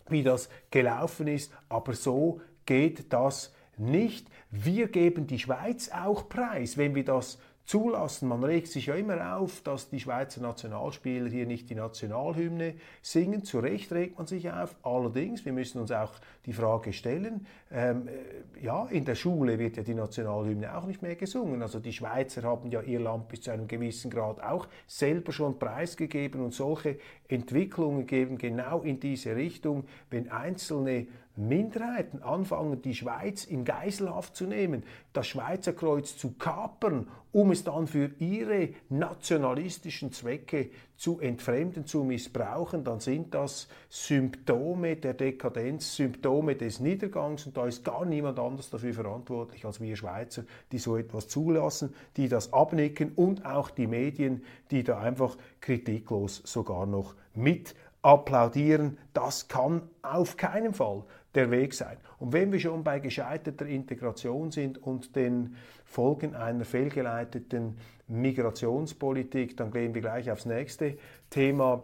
wie 0.09 0.23
das 0.23 0.49
gelaufen 0.71 1.27
ist. 1.27 1.53
Aber 1.69 1.93
so 1.93 2.41
geht 2.65 3.13
das 3.13 3.53
nicht. 3.77 4.27
Wir 4.51 4.87
geben 4.87 5.25
die 5.27 5.39
Schweiz 5.39 5.89
auch 5.89 6.27
preis, 6.27 6.77
wenn 6.77 6.95
wir 6.95 7.05
das 7.05 7.39
zulassen. 7.65 8.27
Man 8.27 8.43
regt 8.43 8.67
sich 8.67 8.87
ja 8.87 8.95
immer 8.95 9.37
auf, 9.37 9.61
dass 9.61 9.89
die 9.89 9.99
Schweizer 9.99 10.41
Nationalspieler 10.41 11.29
hier 11.29 11.45
nicht 11.45 11.69
die 11.69 11.75
Nationalhymne 11.75 12.75
singen. 13.01 13.43
Zu 13.43 13.59
Recht 13.59 13.91
regt 13.93 14.17
man 14.17 14.27
sich 14.27 14.51
auf. 14.51 14.75
Allerdings, 14.83 15.45
wir 15.45 15.53
müssen 15.53 15.79
uns 15.79 15.91
auch 15.91 16.11
die 16.45 16.53
Frage 16.53 16.91
stellen, 16.91 17.47
ähm, 17.71 18.07
äh, 18.07 18.63
ja, 18.63 18.85
in 18.87 19.05
der 19.05 19.15
Schule 19.15 19.57
wird 19.59 19.77
ja 19.77 19.83
die 19.83 19.93
Nationalhymne 19.93 20.75
auch 20.75 20.85
nicht 20.85 21.01
mehr 21.01 21.15
gesungen. 21.15 21.61
Also 21.61 21.79
die 21.79 21.93
Schweizer 21.93 22.43
haben 22.43 22.69
ja 22.69 22.81
ihr 22.81 22.99
Land 22.99 23.29
bis 23.29 23.41
zu 23.41 23.51
einem 23.51 23.67
gewissen 23.67 24.11
Grad 24.11 24.43
auch 24.43 24.67
selber 24.85 25.31
schon 25.31 25.57
preisgegeben 25.57 26.41
und 26.41 26.53
solche 26.53 26.97
Entwicklungen 27.29 28.05
gehen 28.05 28.37
genau 28.37 28.81
in 28.81 28.99
diese 28.99 29.35
Richtung, 29.35 29.85
wenn 30.09 30.29
einzelne 30.29 31.07
Minderheiten 31.35 32.21
anfangen, 32.21 32.81
die 32.81 32.93
Schweiz 32.93 33.43
in 33.43 33.65
Geiselhaft 33.65 34.35
zu 34.35 34.45
nehmen, 34.45 34.83
das 35.13 35.27
Schweizer 35.27 35.73
Kreuz 35.73 36.15
zu 36.15 36.33
kapern, 36.33 37.07
um 37.31 37.49
es 37.49 37.63
dann 37.63 37.87
für 37.87 38.11
ihre 38.19 38.69
nationalistischen 38.89 40.11
Zwecke 40.11 40.69
zu 40.95 41.19
entfremden, 41.19 41.87
zu 41.87 42.03
missbrauchen, 42.03 42.83
dann 42.83 42.99
sind 42.99 43.33
das 43.33 43.67
Symptome 43.89 44.95
der 44.95 45.15
Dekadenz, 45.15 45.95
Symptome 45.95 46.55
des 46.55 46.79
Niedergangs 46.79 47.47
und 47.47 47.57
da 47.57 47.65
ist 47.65 47.83
gar 47.83 48.05
niemand 48.05 48.37
anders 48.37 48.69
dafür 48.69 48.93
verantwortlich 48.93 49.65
als 49.65 49.81
wir 49.81 49.95
Schweizer, 49.95 50.43
die 50.71 50.77
so 50.77 50.95
etwas 50.97 51.27
zulassen, 51.27 51.95
die 52.15 52.29
das 52.29 52.53
abnicken 52.53 53.13
und 53.15 53.43
auch 53.43 53.71
die 53.71 53.87
Medien, 53.87 54.43
die 54.69 54.83
da 54.83 54.99
einfach 54.99 55.35
kritiklos 55.61 56.43
sogar 56.45 56.85
noch 56.85 57.15
mit 57.33 57.73
applaudieren. 58.03 58.97
Das 59.13 59.47
kann 59.47 59.81
auf 60.03 60.37
keinen 60.37 60.73
Fall 60.73 61.03
der 61.35 61.51
Weg 61.51 61.73
sein. 61.73 61.97
Und 62.19 62.33
wenn 62.33 62.51
wir 62.51 62.59
schon 62.59 62.83
bei 62.83 62.99
gescheiterter 62.99 63.65
Integration 63.65 64.51
sind 64.51 64.77
und 64.77 65.15
den 65.15 65.55
Folgen 65.85 66.35
einer 66.35 66.65
fehlgeleiteten 66.65 67.77
Migrationspolitik, 68.07 69.57
dann 69.57 69.71
gehen 69.71 69.93
wir 69.93 70.01
gleich 70.01 70.31
aufs 70.31 70.45
nächste 70.45 70.97
Thema. 71.29 71.83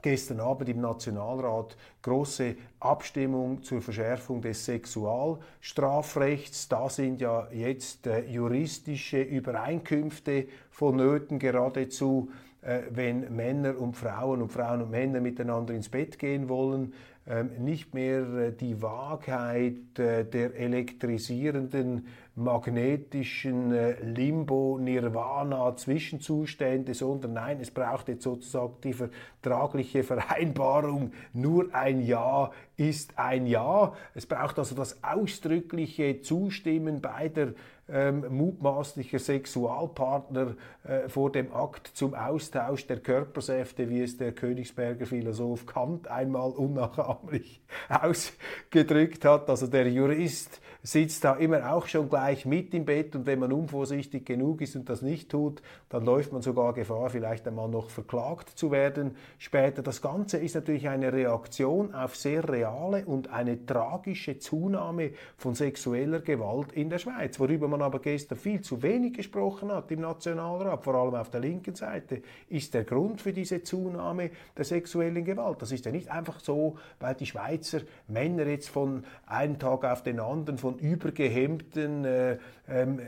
gestern 0.00 0.40
Abend 0.40 0.68
im 0.68 0.80
Nationalrat 0.80 1.76
große 2.02 2.56
Abstimmung 2.80 3.62
zur 3.62 3.80
Verschärfung 3.80 4.42
des 4.42 4.64
Sexualstrafrechts. 4.64 6.68
Da 6.68 6.88
sind 6.88 7.20
ja 7.20 7.46
jetzt 7.52 8.08
äh, 8.08 8.24
juristische 8.24 9.22
Übereinkünfte 9.22 10.48
vonnöten, 10.70 11.38
geradezu, 11.38 12.30
äh, 12.62 12.80
wenn 12.90 13.32
Männer 13.34 13.78
und 13.78 13.96
Frauen 13.96 14.42
und 14.42 14.50
Frauen 14.50 14.82
und 14.82 14.90
Männer 14.90 15.20
miteinander 15.20 15.72
ins 15.72 15.88
Bett 15.88 16.18
gehen 16.18 16.48
wollen. 16.48 16.94
Ähm, 17.24 17.50
nicht 17.58 17.94
mehr 17.94 18.22
äh, 18.34 18.52
die 18.52 18.82
Wahrheit 18.82 19.96
äh, 19.96 20.24
der 20.24 20.56
elektrisierenden 20.56 22.08
magnetischen 22.34 23.70
äh, 23.70 23.92
Limbo-Nirvana-Zwischenzustände, 24.02 26.94
sondern 26.94 27.34
nein, 27.34 27.58
es 27.60 27.70
braucht 27.70 28.08
jetzt 28.08 28.24
sozusagen 28.24 28.74
die 28.82 28.92
vertragliche 28.92 30.02
Vereinbarung. 30.02 31.12
Nur 31.32 31.72
ein 31.72 32.02
Ja 32.02 32.50
ist 32.76 33.16
ein 33.16 33.46
Ja. 33.46 33.92
Es 34.14 34.26
braucht 34.26 34.58
also 34.58 34.74
das 34.74 35.04
ausdrückliche 35.04 36.22
Zustimmen 36.22 37.00
beider 37.00 37.52
ähm, 37.88 38.36
mutmaßlicher 38.36 39.18
Sexualpartner 39.18 40.54
äh, 40.84 41.08
vor 41.08 41.30
dem 41.30 41.52
Akt 41.52 41.92
zum 41.94 42.14
Austausch 42.14 42.88
der 42.88 42.98
Körpersäfte, 42.98 43.88
wie 43.88 44.02
es 44.02 44.16
der 44.16 44.32
Königsberger 44.32 45.06
Philosoph 45.06 45.64
Kant 45.64 46.08
einmal 46.08 46.50
unnachahmlich 46.50 47.62
ausgedrückt 47.88 49.24
hat. 49.24 49.48
Also 49.48 49.68
der 49.68 49.88
Jurist 49.88 50.60
sitzt 50.82 51.22
da 51.22 51.34
immer 51.34 51.72
auch 51.72 51.86
schon 51.86 52.08
gleich 52.08 52.44
mit 52.44 52.74
im 52.74 52.84
Bett 52.84 53.14
und 53.14 53.26
wenn 53.26 53.38
man 53.38 53.52
unvorsichtig 53.52 54.26
genug 54.26 54.60
ist 54.60 54.74
und 54.74 54.88
das 54.88 55.02
nicht 55.02 55.30
tut, 55.30 55.62
dann 55.88 56.04
läuft 56.04 56.32
man 56.32 56.42
sogar 56.42 56.72
Gefahr, 56.72 57.10
vielleicht 57.10 57.46
einmal 57.46 57.68
noch 57.68 57.88
verklagt 57.88 58.48
zu 58.48 58.72
werden 58.72 59.14
später. 59.38 59.82
Das 59.82 60.02
Ganze 60.02 60.38
ist 60.38 60.56
natürlich 60.56 60.88
eine 60.88 61.12
Reaktion 61.12 61.94
auf 61.94 62.16
sehr 62.16 62.48
reale 62.48 63.04
und 63.06 63.32
eine 63.32 63.64
tragische 63.64 64.40
Zunahme 64.40 65.12
von 65.36 65.54
sexueller 65.54 66.20
Gewalt 66.20 66.72
in 66.72 66.90
der 66.90 66.98
Schweiz, 66.98 67.38
worüber 67.38 67.68
man 67.68 67.82
aber 67.82 68.00
gestern 68.00 68.38
viel 68.38 68.62
zu 68.62 68.82
wenig 68.82 69.14
gesprochen 69.14 69.70
hat 69.70 69.92
im 69.92 70.00
Nationalrat, 70.00 70.71
vor 70.80 70.94
allem 70.94 71.14
auf 71.14 71.30
der 71.30 71.40
linken 71.40 71.74
Seite, 71.74 72.22
ist 72.48 72.74
der 72.74 72.84
Grund 72.84 73.20
für 73.20 73.32
diese 73.32 73.62
Zunahme 73.62 74.30
der 74.56 74.64
sexuellen 74.64 75.24
Gewalt. 75.24 75.60
Das 75.60 75.72
ist 75.72 75.84
ja 75.84 75.92
nicht 75.92 76.10
einfach 76.10 76.40
so, 76.40 76.76
weil 77.00 77.14
die 77.14 77.26
Schweizer 77.26 77.80
Männer 78.08 78.46
jetzt 78.46 78.68
von 78.68 79.04
einem 79.26 79.58
Tag 79.58 79.84
auf 79.84 80.02
den 80.02 80.20
anderen 80.20 80.58
von 80.58 80.78
übergehemmten, 80.78 82.04
äh, 82.04 82.38
ähm, 82.68 83.00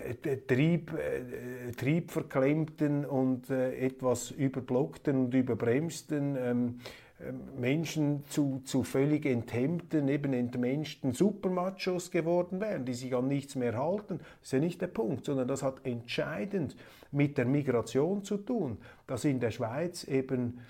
Trieb, 0.47 0.93
äh, 0.93 1.73
triebverklemmten 1.73 3.05
und 3.05 3.51
äh, 3.51 3.77
etwas 3.77 4.31
überblockten 4.31 5.27
und 5.27 5.35
überbremsten 5.35 6.37
ähm, 6.37 6.81
Menschen 7.59 8.25
zu, 8.29 8.61
zu 8.65 8.83
völlig 8.83 9.27
enthemmten, 9.27 10.09
eben 10.09 10.33
entmenschten 10.33 11.13
Supermachos 11.13 12.11
geworden 12.11 12.61
wären, 12.61 12.85
die 12.85 12.95
sich 12.95 13.15
an 13.15 13.29
nichts 13.29 13.55
mehr 13.55 13.77
halten. 13.77 14.19
Das 14.19 14.49
ist 14.49 14.53
ja 14.53 14.59
nicht 14.59 14.81
der 14.81 14.89
Punkt, 14.89 15.25
sondern 15.25 15.49
das 15.49 15.63
hat 15.63 15.85
entscheidend 15.85 16.77
mit 17.11 17.39
der 17.39 17.45
Migration 17.45 18.25
zu 18.25 18.37
tun, 18.39 18.79
dass 19.07 19.25
in 19.25 19.41
der 19.41 19.51
Schweiz 19.51 20.05
eben 20.05 20.61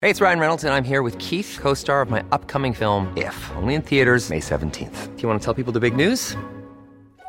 Hey, 0.00 0.10
it's 0.10 0.20
Ryan 0.20 0.38
Reynolds, 0.38 0.64
and 0.64 0.74
I'm 0.74 0.84
here 0.84 1.02
with 1.02 1.16
Keith, 1.16 1.58
co 1.62 1.72
star 1.72 2.02
of 2.02 2.10
my 2.10 2.22
upcoming 2.30 2.74
film, 2.74 3.10
If, 3.16 3.34
only 3.56 3.74
in 3.74 3.80
theaters, 3.80 4.28
May 4.28 4.38
17th. 4.38 5.16
Do 5.16 5.22
you 5.22 5.28
want 5.30 5.40
to 5.40 5.44
tell 5.44 5.54
people 5.54 5.72
the 5.72 5.80
big 5.80 5.96
news? 5.96 6.36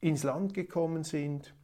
ins 0.00 0.22
Land 0.22 0.54
gekommen 0.54 1.04
sind, 1.04 1.54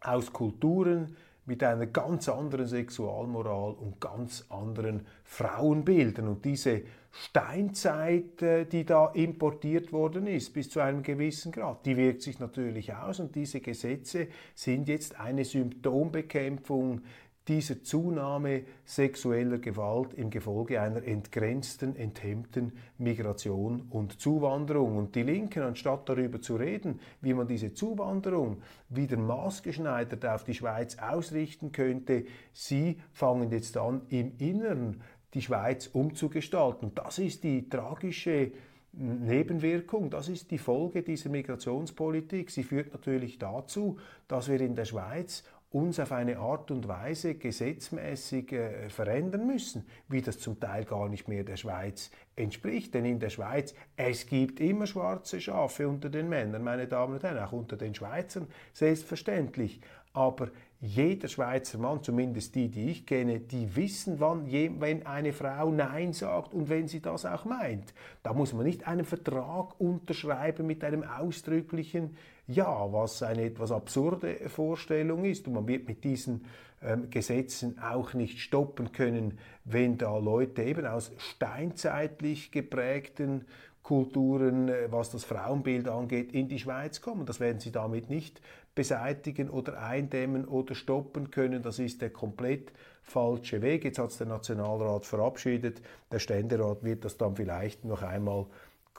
aus 0.00 0.32
Kulturen 0.32 1.16
mit 1.46 1.64
einer 1.64 1.86
ganz 1.86 2.28
anderen 2.28 2.66
Sexualmoral 2.66 3.72
und 3.72 4.00
ganz 4.00 4.46
anderen 4.50 5.06
Frauenbildern. 5.24 6.28
Und 6.28 6.44
diese 6.44 6.82
Steinzeit, 7.10 8.40
äh, 8.40 8.66
die 8.66 8.84
da 8.84 9.06
importiert 9.08 9.92
worden 9.92 10.26
ist, 10.26 10.52
bis 10.52 10.70
zu 10.70 10.80
einem 10.80 11.02
gewissen 11.02 11.50
Grad, 11.50 11.84
die 11.86 11.96
wirkt 11.96 12.22
sich 12.22 12.38
natürlich 12.38 12.94
aus 12.94 13.18
und 13.18 13.34
diese 13.34 13.60
Gesetze 13.60 14.28
sind 14.54 14.88
jetzt 14.88 15.18
eine 15.18 15.44
Symptombekämpfung 15.44 17.00
dieser 17.48 17.82
Zunahme 17.82 18.62
sexueller 18.84 19.58
Gewalt 19.58 20.14
im 20.14 20.30
Gefolge 20.30 20.80
einer 20.80 21.02
entgrenzten, 21.02 21.96
enthemmten 21.96 22.72
Migration 22.98 23.86
und 23.90 24.20
Zuwanderung. 24.20 24.96
Und 24.96 25.14
die 25.14 25.22
Linken, 25.22 25.62
anstatt 25.62 26.08
darüber 26.08 26.40
zu 26.40 26.56
reden, 26.56 27.00
wie 27.20 27.34
man 27.34 27.48
diese 27.48 27.72
Zuwanderung 27.72 28.62
wieder 28.88 29.16
maßgeschneidert 29.16 30.24
auf 30.26 30.44
die 30.44 30.54
Schweiz 30.54 30.98
ausrichten 30.98 31.72
könnte, 31.72 32.24
sie 32.52 33.00
fangen 33.12 33.50
jetzt 33.50 33.76
an, 33.76 34.02
im 34.10 34.32
Inneren 34.38 35.02
die 35.34 35.42
Schweiz 35.42 35.86
umzugestalten. 35.86 36.92
Das 36.94 37.18
ist 37.18 37.44
die 37.44 37.68
tragische 37.68 38.52
Nebenwirkung, 38.92 40.10
das 40.10 40.28
ist 40.28 40.50
die 40.50 40.58
Folge 40.58 41.02
dieser 41.02 41.30
Migrationspolitik. 41.30 42.50
Sie 42.50 42.64
führt 42.64 42.92
natürlich 42.92 43.38
dazu, 43.38 43.98
dass 44.26 44.48
wir 44.48 44.60
in 44.60 44.74
der 44.74 44.84
Schweiz 44.84 45.44
uns 45.70 46.00
auf 46.00 46.10
eine 46.10 46.38
Art 46.38 46.70
und 46.72 46.88
Weise 46.88 47.36
gesetzmäßig 47.36 48.52
äh, 48.52 48.90
verändern 48.90 49.46
müssen, 49.46 49.86
wie 50.08 50.20
das 50.20 50.40
zum 50.40 50.58
Teil 50.58 50.84
gar 50.84 51.08
nicht 51.08 51.28
mehr 51.28 51.44
der 51.44 51.56
Schweiz 51.56 52.10
entspricht. 52.34 52.92
Denn 52.94 53.04
in 53.04 53.20
der 53.20 53.30
Schweiz, 53.30 53.74
es 53.96 54.26
gibt 54.26 54.58
immer 54.58 54.86
schwarze 54.86 55.40
Schafe 55.40 55.88
unter 55.88 56.08
den 56.10 56.28
Männern, 56.28 56.64
meine 56.64 56.88
Damen 56.88 57.14
und 57.14 57.22
Herren, 57.22 57.38
auch 57.38 57.52
unter 57.52 57.76
den 57.76 57.94
Schweizern, 57.94 58.48
selbstverständlich. 58.72 59.80
Aber 60.12 60.48
jeder 60.82 61.28
Schweizer 61.28 61.76
Mann, 61.76 62.02
zumindest 62.02 62.54
die, 62.54 62.68
die 62.68 62.90
ich 62.90 63.04
kenne, 63.04 63.38
die 63.38 63.76
wissen, 63.76 64.18
wann, 64.18 64.50
wenn 64.50 65.04
eine 65.04 65.34
Frau 65.34 65.70
Nein 65.70 66.14
sagt 66.14 66.54
und 66.54 66.70
wenn 66.70 66.88
sie 66.88 67.00
das 67.00 67.26
auch 67.26 67.44
meint. 67.44 67.92
Da 68.22 68.32
muss 68.32 68.54
man 68.54 68.64
nicht 68.64 68.86
einen 68.86 69.04
Vertrag 69.04 69.78
unterschreiben 69.78 70.66
mit 70.66 70.82
einem 70.82 71.02
ausdrücklichen 71.02 72.16
Ja, 72.46 72.90
was 72.92 73.22
eine 73.22 73.42
etwas 73.44 73.72
absurde 73.72 74.48
Vorstellung 74.48 75.24
ist. 75.26 75.46
Und 75.46 75.52
man 75.54 75.68
wird 75.68 75.86
mit 75.86 76.02
diesen 76.02 76.46
ähm, 76.82 77.10
Gesetzen 77.10 77.78
auch 77.78 78.14
nicht 78.14 78.40
stoppen 78.40 78.90
können, 78.90 79.38
wenn 79.64 79.98
da 79.98 80.16
Leute 80.16 80.62
eben 80.62 80.86
aus 80.86 81.12
steinzeitlich 81.18 82.52
geprägten 82.52 83.44
Kulturen, 83.82 84.68
äh, 84.68 84.90
was 84.90 85.10
das 85.10 85.24
Frauenbild 85.24 85.88
angeht, 85.88 86.32
in 86.32 86.48
die 86.48 86.58
Schweiz 86.58 87.00
kommen. 87.00 87.26
Das 87.26 87.38
werden 87.38 87.60
sie 87.60 87.72
damit 87.72 88.08
nicht 88.08 88.40
beseitigen 88.74 89.50
oder 89.50 89.82
eindämmen 89.82 90.44
oder 90.44 90.74
stoppen 90.74 91.30
können. 91.30 91.62
Das 91.62 91.78
ist 91.78 92.00
der 92.00 92.10
komplett 92.10 92.72
falsche 93.02 93.62
Weg. 93.62 93.84
Jetzt 93.84 93.98
hat 93.98 94.10
es 94.10 94.18
der 94.18 94.26
Nationalrat 94.26 95.06
verabschiedet. 95.06 95.82
Der 96.12 96.18
Ständerat 96.18 96.84
wird 96.84 97.04
das 97.04 97.16
dann 97.16 97.36
vielleicht 97.36 97.84
noch 97.84 98.02
einmal 98.02 98.46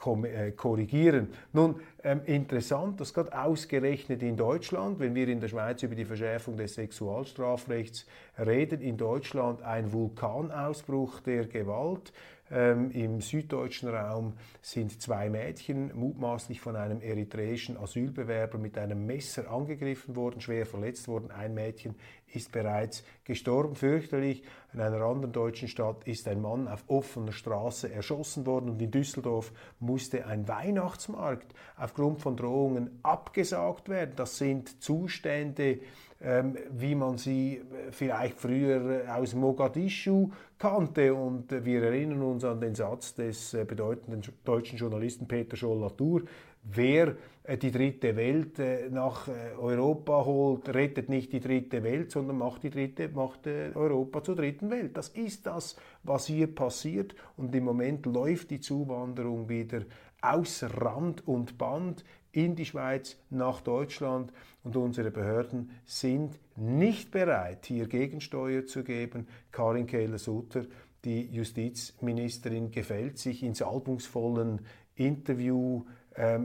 korrigieren. 0.01 1.29
Nun, 1.53 1.75
ähm, 2.03 2.21
interessant, 2.25 2.99
dass 2.99 3.13
gerade 3.13 3.37
ausgerechnet 3.37 4.23
in 4.23 4.35
Deutschland, 4.35 4.99
wenn 4.99 5.15
wir 5.15 5.27
in 5.27 5.39
der 5.39 5.47
Schweiz 5.47 5.83
über 5.83 5.95
die 5.95 6.05
Verschärfung 6.05 6.57
des 6.57 6.73
Sexualstrafrechts 6.73 8.05
reden, 8.37 8.81
in 8.81 8.97
Deutschland 8.97 9.61
ein 9.61 9.93
Vulkanausbruch 9.93 11.21
der 11.21 11.45
Gewalt 11.45 12.11
Ähm, 12.53 12.91
Im 12.91 13.21
süddeutschen 13.21 13.87
Raum 13.87 14.33
sind 14.61 15.01
zwei 15.01 15.29
Mädchen 15.29 15.91
mutmaßlich 15.95 16.59
von 16.59 16.75
einem 16.75 17.01
eritreischen 17.01 17.77
Asylbewerber 17.77 18.57
mit 18.57 18.77
einem 18.77 19.05
Messer 19.05 19.49
angegriffen 19.49 20.17
worden, 20.17 20.41
schwer 20.41 20.65
verletzt 20.65 21.07
worden. 21.07 21.31
Ein 21.31 21.53
Mädchen 21.53 21.95
ist 22.33 22.51
bereits 22.51 23.05
gestorben, 23.23 23.75
fürchterlich. 23.75 24.43
In 24.73 24.79
einer 24.79 25.01
anderen 25.01 25.33
deutschen 25.33 25.67
Stadt 25.67 26.05
ist 26.05 26.29
ein 26.29 26.41
Mann 26.41 26.69
auf 26.69 26.85
offener 26.87 27.33
Straße 27.33 27.91
erschossen 27.91 28.45
worden 28.45 28.69
und 28.69 28.81
in 28.81 28.89
Düsseldorf 28.89 29.51
musste 29.79 30.25
ein 30.25 30.47
Weihnachtsmarkt 30.47 31.53
aufgrund 31.77 32.21
von 32.21 32.37
Drohungen 32.37 32.99
abgesagt 33.03 33.89
werden. 33.89 34.13
Das 34.15 34.37
sind 34.37 34.81
Zustände, 34.81 35.79
ähm, 36.21 36.55
wie 36.69 36.95
man 36.95 37.17
sie 37.17 37.57
äh, 37.57 37.91
vielleicht 37.91 38.39
früher 38.39 39.03
aus 39.13 39.33
Mogadischu 39.33 40.29
kannte. 40.57 41.15
Und 41.15 41.51
äh, 41.51 41.65
wir 41.65 41.83
erinnern 41.83 42.21
uns 42.21 42.45
an 42.45 42.61
den 42.61 42.75
Satz 42.75 43.15
des 43.15 43.53
äh, 43.53 43.65
bedeutenden 43.65 44.21
deutschen 44.45 44.77
Journalisten 44.77 45.27
Peter 45.27 45.57
Scholl-Latour, 45.57 46.21
wer 46.63 47.15
die 47.61 47.71
dritte 47.71 48.15
Welt 48.15 48.59
nach 48.91 49.27
Europa 49.59 50.23
holt, 50.25 50.69
rettet 50.69 51.09
nicht 51.09 51.33
die 51.33 51.39
dritte 51.39 51.83
Welt, 51.83 52.11
sondern 52.11 52.37
macht 52.37 52.63
die 52.63 52.69
dritte, 52.69 53.09
macht 53.09 53.47
Europa 53.47 54.23
zur 54.23 54.35
dritten 54.35 54.69
Welt. 54.69 54.95
Das 54.95 55.09
ist 55.09 55.47
das, 55.47 55.75
was 56.03 56.27
hier 56.27 56.53
passiert. 56.53 57.15
Und 57.37 57.53
im 57.55 57.63
Moment 57.63 58.05
läuft 58.05 58.51
die 58.51 58.59
Zuwanderung 58.59 59.49
wieder 59.49 59.81
außer 60.21 60.69
Rand 60.81 61.27
und 61.27 61.57
Band 61.57 62.03
in 62.31 62.55
die 62.55 62.65
Schweiz, 62.65 63.17
nach 63.29 63.61
Deutschland 63.61 64.31
und 64.63 64.77
unsere 64.77 65.11
Behörden 65.11 65.71
sind 65.85 66.39
nicht 66.55 67.11
bereit, 67.11 67.65
hier 67.65 67.87
Gegensteuer 67.87 68.65
zu 68.65 68.83
geben. 68.83 69.27
Karin 69.51 69.87
Kehler-Sutter, 69.87 70.65
die 71.03 71.25
Justizministerin, 71.25 72.71
gefällt 72.71 73.17
sich 73.17 73.43
in 73.43 73.55
salbungsvollen 73.55 74.61
Interview, 74.95 75.83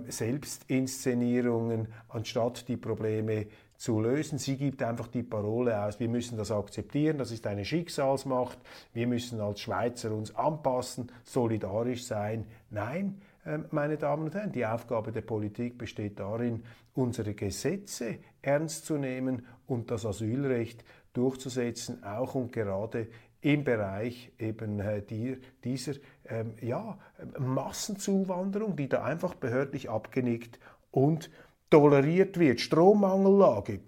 Selbstinszenierungen, 0.08 1.88
anstatt 2.08 2.68
die 2.68 2.76
Probleme 2.76 3.46
zu 3.76 4.00
lösen. 4.00 4.38
Sie 4.38 4.56
gibt 4.56 4.82
einfach 4.82 5.08
die 5.08 5.22
Parole 5.22 5.82
aus, 5.82 6.00
wir 6.00 6.08
müssen 6.08 6.38
das 6.38 6.50
akzeptieren, 6.50 7.18
das 7.18 7.30
ist 7.30 7.46
eine 7.46 7.64
Schicksalsmacht, 7.64 8.58
wir 8.94 9.06
müssen 9.06 9.40
als 9.40 9.60
Schweizer 9.60 10.12
uns 10.12 10.34
anpassen, 10.34 11.12
solidarisch 11.24 12.04
sein. 12.04 12.46
Nein, 12.70 13.20
ähm, 13.44 13.66
meine 13.70 13.96
Damen 13.96 14.24
und 14.24 14.34
Herren, 14.34 14.52
die 14.52 14.66
Aufgabe 14.66 15.12
der 15.12 15.20
Politik 15.20 15.78
besteht 15.78 16.18
darin, 16.18 16.62
unsere 16.94 17.34
Gesetze 17.34 18.18
ernst 18.42 18.86
zu 18.86 18.96
nehmen 18.96 19.46
und 19.66 19.90
das 19.90 20.06
Asylrecht 20.06 20.84
durchzusetzen, 21.12 22.02
auch 22.02 22.34
und 22.34 22.52
gerade 22.52 23.08
im 23.42 23.62
Bereich 23.64 24.32
eben 24.38 24.80
äh, 24.80 25.02
die, 25.02 25.38
dieser 25.62 25.92
ähm, 26.28 26.54
ja, 26.60 26.98
Massenzuwanderung, 27.38 28.76
die 28.76 28.88
da 28.88 29.02
einfach 29.04 29.34
behördlich 29.34 29.90
abgenickt 29.90 30.58
und 30.90 31.30
toleriert 31.70 32.38
wird. 32.38 32.60
Strommangellage, 32.60 33.80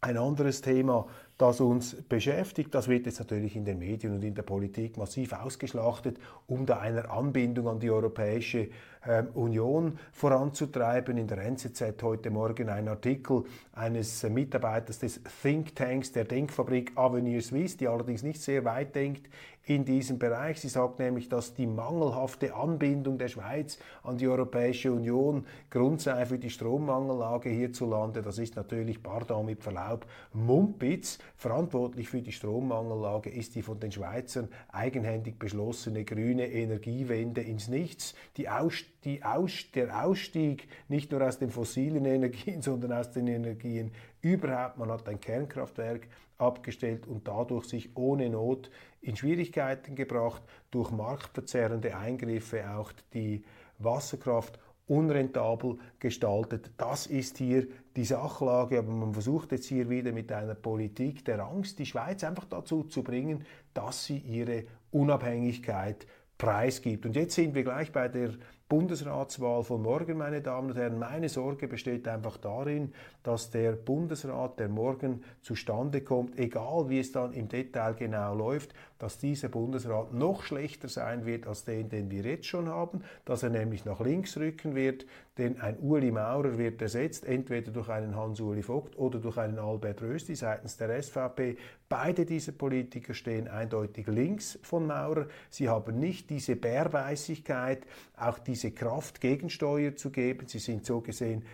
ein 0.00 0.16
anderes 0.16 0.60
Thema, 0.60 1.06
das 1.40 1.60
uns 1.60 1.96
beschäftigt. 2.02 2.74
Das 2.74 2.88
wird 2.88 3.06
jetzt 3.06 3.18
natürlich 3.18 3.56
in 3.56 3.64
den 3.64 3.78
Medien 3.78 4.14
und 4.14 4.22
in 4.22 4.34
der 4.34 4.42
Politik 4.42 4.98
massiv 4.98 5.32
ausgeschlachtet, 5.32 6.18
um 6.46 6.66
da 6.66 6.80
einer 6.80 7.10
Anbindung 7.10 7.68
an 7.68 7.80
die 7.80 7.90
Europäische 7.90 8.68
äh, 9.06 9.22
Union 9.34 9.98
voranzutreiben. 10.12 11.16
In 11.16 11.26
der 11.26 11.38
NZZ 11.38 12.02
heute 12.02 12.30
Morgen 12.30 12.68
ein 12.68 12.88
Artikel 12.88 13.44
eines 13.72 14.22
Mitarbeiters 14.24 14.98
des 14.98 15.20
Thinktanks 15.42 16.12
der 16.12 16.24
Denkfabrik 16.24 16.92
Avenir 16.96 17.40
Suisse, 17.40 17.78
die 17.78 17.88
allerdings 17.88 18.22
nicht 18.22 18.42
sehr 18.42 18.64
weit 18.66 18.94
denkt 18.94 19.28
in 19.64 19.84
diesem 19.84 20.18
Bereich. 20.18 20.60
Sie 20.60 20.68
sagt 20.68 20.98
nämlich, 20.98 21.28
dass 21.28 21.54
die 21.54 21.66
mangelhafte 21.66 22.54
Anbindung 22.54 23.18
der 23.18 23.28
Schweiz 23.28 23.78
an 24.02 24.18
die 24.18 24.26
Europäische 24.26 24.92
Union 24.92 25.46
Grund 25.70 26.00
sei 26.00 26.26
für 26.26 26.38
die 26.38 26.50
Strommangellage 26.50 27.50
hierzulande. 27.50 28.22
Das 28.22 28.38
ist 28.38 28.56
natürlich, 28.56 29.02
pardon 29.02 29.46
mit 29.46 29.62
Verlaub, 29.62 30.06
Mumpitz. 30.32 31.18
Verantwortlich 31.36 32.08
für 32.08 32.22
die 32.22 32.32
Strommangellage 32.32 33.30
ist 33.30 33.54
die 33.54 33.62
von 33.62 33.80
den 33.80 33.92
Schweizern 33.92 34.48
eigenhändig 34.68 35.38
beschlossene 35.38 36.04
grüne 36.04 36.50
Energiewende 36.50 37.40
ins 37.40 37.68
Nichts. 37.68 38.14
Die 38.36 38.48
Aus, 38.48 38.84
die 39.04 39.24
aus, 39.24 39.52
der 39.74 40.04
Ausstieg 40.04 40.68
nicht 40.88 41.12
nur 41.12 41.22
aus 41.26 41.38
den 41.38 41.50
fossilen 41.50 42.04
Energien, 42.04 42.62
sondern 42.62 42.92
aus 42.92 43.10
den 43.10 43.26
Energien 43.26 43.92
überhaupt. 44.20 44.78
Man 44.78 44.90
hat 44.90 45.08
ein 45.08 45.20
Kernkraftwerk 45.20 46.08
abgestellt 46.38 47.06
und 47.06 47.28
dadurch 47.28 47.66
sich 47.66 47.96
ohne 47.96 48.28
Not 48.30 48.70
in 49.00 49.16
Schwierigkeiten 49.16 49.94
gebracht, 49.94 50.42
durch 50.70 50.90
marktverzerrende 50.90 51.96
Eingriffe 51.96 52.70
auch 52.70 52.92
die 53.12 53.42
Wasserkraft 53.78 54.58
unrentabel 54.90 55.78
gestaltet. 56.00 56.72
Das 56.76 57.06
ist 57.06 57.38
hier 57.38 57.68
die 57.96 58.04
Sachlage, 58.04 58.78
aber 58.78 58.90
man 58.90 59.12
versucht 59.12 59.52
jetzt 59.52 59.66
hier 59.66 59.88
wieder 59.88 60.10
mit 60.12 60.32
einer 60.32 60.56
Politik 60.56 61.24
der 61.24 61.46
Angst 61.46 61.78
die 61.78 61.86
Schweiz 61.86 62.24
einfach 62.24 62.44
dazu 62.44 62.82
zu 62.82 63.04
bringen, 63.04 63.44
dass 63.72 64.04
sie 64.04 64.18
ihre 64.18 64.64
Unabhängigkeit 64.90 66.06
preisgibt. 66.36 67.06
Und 67.06 67.14
jetzt 67.14 67.36
sind 67.36 67.54
wir 67.54 67.62
gleich 67.62 67.92
bei 67.92 68.08
der 68.08 68.30
Bundesratswahl 68.68 69.62
von 69.62 69.82
morgen, 69.82 70.18
meine 70.18 70.40
Damen 70.40 70.70
und 70.70 70.76
Herren. 70.76 70.98
Meine 70.98 71.28
Sorge 71.28 71.68
besteht 71.68 72.08
einfach 72.08 72.36
darin, 72.36 72.92
dass 73.22 73.50
der 73.50 73.72
Bundesrat, 73.72 74.58
der 74.58 74.68
morgen 74.68 75.22
zustande 75.42 76.00
kommt, 76.00 76.38
egal 76.38 76.88
wie 76.88 77.00
es 77.00 77.12
dann 77.12 77.32
im 77.32 77.48
Detail 77.48 77.94
genau 77.94 78.34
läuft, 78.34 78.74
dass 78.98 79.18
dieser 79.18 79.48
Bundesrat 79.48 80.12
noch 80.12 80.42
schlechter 80.42 80.88
sein 80.88 81.24
wird 81.24 81.46
als 81.46 81.64
den, 81.64 81.88
den 81.88 82.10
wir 82.10 82.22
jetzt 82.22 82.46
schon 82.46 82.68
haben, 82.68 83.02
dass 83.24 83.42
er 83.42 83.50
nämlich 83.50 83.84
nach 83.84 84.00
links 84.00 84.36
rücken 84.36 84.74
wird, 84.74 85.06
denn 85.38 85.58
ein 85.58 85.78
Uli 85.78 86.10
Maurer 86.10 86.58
wird 86.58 86.82
ersetzt, 86.82 87.24
entweder 87.24 87.70
durch 87.70 87.88
einen 87.88 88.14
Hans-Uli 88.14 88.62
Vogt 88.62 88.98
oder 88.98 89.18
durch 89.18 89.38
einen 89.38 89.58
Albert 89.58 90.02
Rösti 90.02 90.34
seitens 90.34 90.76
der 90.76 91.02
SVP. 91.02 91.56
Beide 91.88 92.26
diese 92.26 92.52
Politiker 92.52 93.14
stehen 93.14 93.48
eindeutig 93.48 94.06
links 94.06 94.58
von 94.62 94.86
Maurer. 94.86 95.28
Sie 95.48 95.70
haben 95.70 95.98
nicht 95.98 96.28
diese 96.28 96.56
Bärweißigkeit, 96.56 97.86
auch 98.18 98.38
diese 98.38 98.72
Kraft, 98.72 99.22
Gegensteuer 99.22 99.96
zu 99.96 100.10
geben. 100.10 100.46
Sie 100.46 100.58
sind 100.58 100.84
so 100.84 101.00
gesehen 101.00 101.44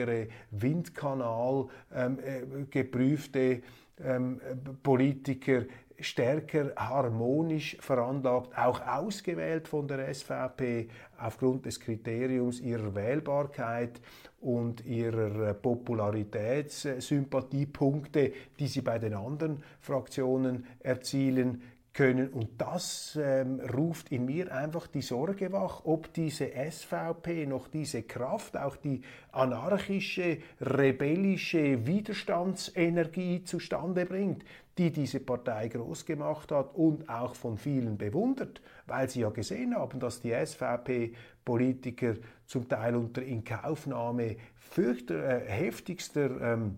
stromlinienförmigere, 0.00 0.28
Windkanal 0.50 1.68
ähm, 1.94 2.18
äh, 2.18 2.42
geprüfte 2.70 3.62
ähm, 4.02 4.40
Politiker, 4.82 5.66
stärker 5.98 6.72
harmonisch 6.76 7.76
veranlagt, 7.80 8.56
auch 8.56 8.80
ausgewählt 8.86 9.68
von 9.68 9.86
der 9.86 10.14
SVP 10.14 10.88
aufgrund 11.18 11.66
des 11.66 11.78
Kriteriums 11.78 12.60
ihrer 12.60 12.94
Wählbarkeit 12.94 14.00
und 14.40 14.86
ihrer 14.86 15.52
Popularitätssympathiepunkte, 15.52 18.32
die 18.58 18.66
sie 18.66 18.80
bei 18.80 18.98
den 18.98 19.12
anderen 19.12 19.62
Fraktionen 19.80 20.64
erzielen 20.78 21.60
können. 21.92 22.28
Und 22.28 22.60
das 22.60 23.18
ähm, 23.20 23.60
ruft 23.60 24.12
in 24.12 24.24
mir 24.24 24.54
einfach 24.54 24.86
die 24.86 25.02
Sorge 25.02 25.52
wach, 25.52 25.82
ob 25.84 26.12
diese 26.12 26.50
SVP 26.70 27.46
noch 27.46 27.68
diese 27.68 28.02
Kraft, 28.02 28.56
auch 28.56 28.76
die 28.76 29.02
anarchische, 29.32 30.38
rebellische 30.60 31.86
Widerstandsenergie 31.86 33.42
zustande 33.42 34.06
bringt, 34.06 34.44
die 34.78 34.90
diese 34.90 35.20
Partei 35.20 35.68
groß 35.68 36.06
gemacht 36.06 36.52
hat 36.52 36.74
und 36.74 37.08
auch 37.08 37.34
von 37.34 37.58
vielen 37.58 37.98
bewundert, 37.98 38.62
weil 38.86 39.10
sie 39.10 39.20
ja 39.20 39.30
gesehen 39.30 39.74
haben, 39.74 40.00
dass 40.00 40.20
die 40.20 40.32
SVP-Politiker 40.32 42.14
zum 42.46 42.68
Teil 42.68 42.94
unter 42.96 43.22
Inkaufnahme 43.22 44.36
fürchter, 44.54 45.42
äh, 45.42 45.50
heftigster 45.50 46.40
ähm, 46.40 46.76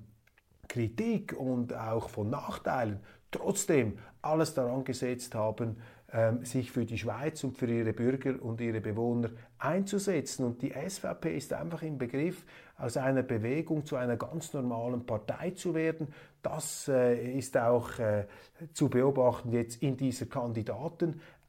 Kritik 0.68 1.34
und 1.38 1.74
auch 1.74 2.08
von 2.08 2.30
Nachteilen 2.30 3.00
trotzdem 3.30 3.98
alles 4.22 4.54
daran 4.54 4.84
gesetzt 4.84 5.34
haben, 5.34 5.76
ähm, 6.12 6.44
sich 6.44 6.70
für 6.70 6.84
die 6.84 6.98
Schweiz 6.98 7.42
und 7.42 7.56
für 7.56 7.66
ihre 7.66 7.92
Bürger 7.92 8.42
und 8.42 8.60
ihre 8.60 8.80
Bewohner 8.80 9.30
einzusetzen. 9.58 10.44
Und 10.44 10.62
die 10.62 10.72
SVP 10.72 11.36
ist 11.36 11.52
einfach 11.52 11.82
im 11.82 11.98
Begriff, 11.98 12.44
aus 12.78 12.96
einer 12.96 13.22
Bewegung 13.22 13.86
zu 13.86 13.96
einer 13.96 14.16
ganz 14.16 14.52
normalen 14.52 15.06
Partei 15.06 15.50
zu 15.50 15.74
werden. 15.74 16.08
Das 16.42 16.88
äh, 16.88 17.36
ist 17.36 17.56
auch 17.56 17.98
äh, 17.98 18.26
zu 18.72 18.88
beobachten 18.88 19.52
jetzt 19.52 19.82
in 19.82 19.96
dieser 19.96 20.26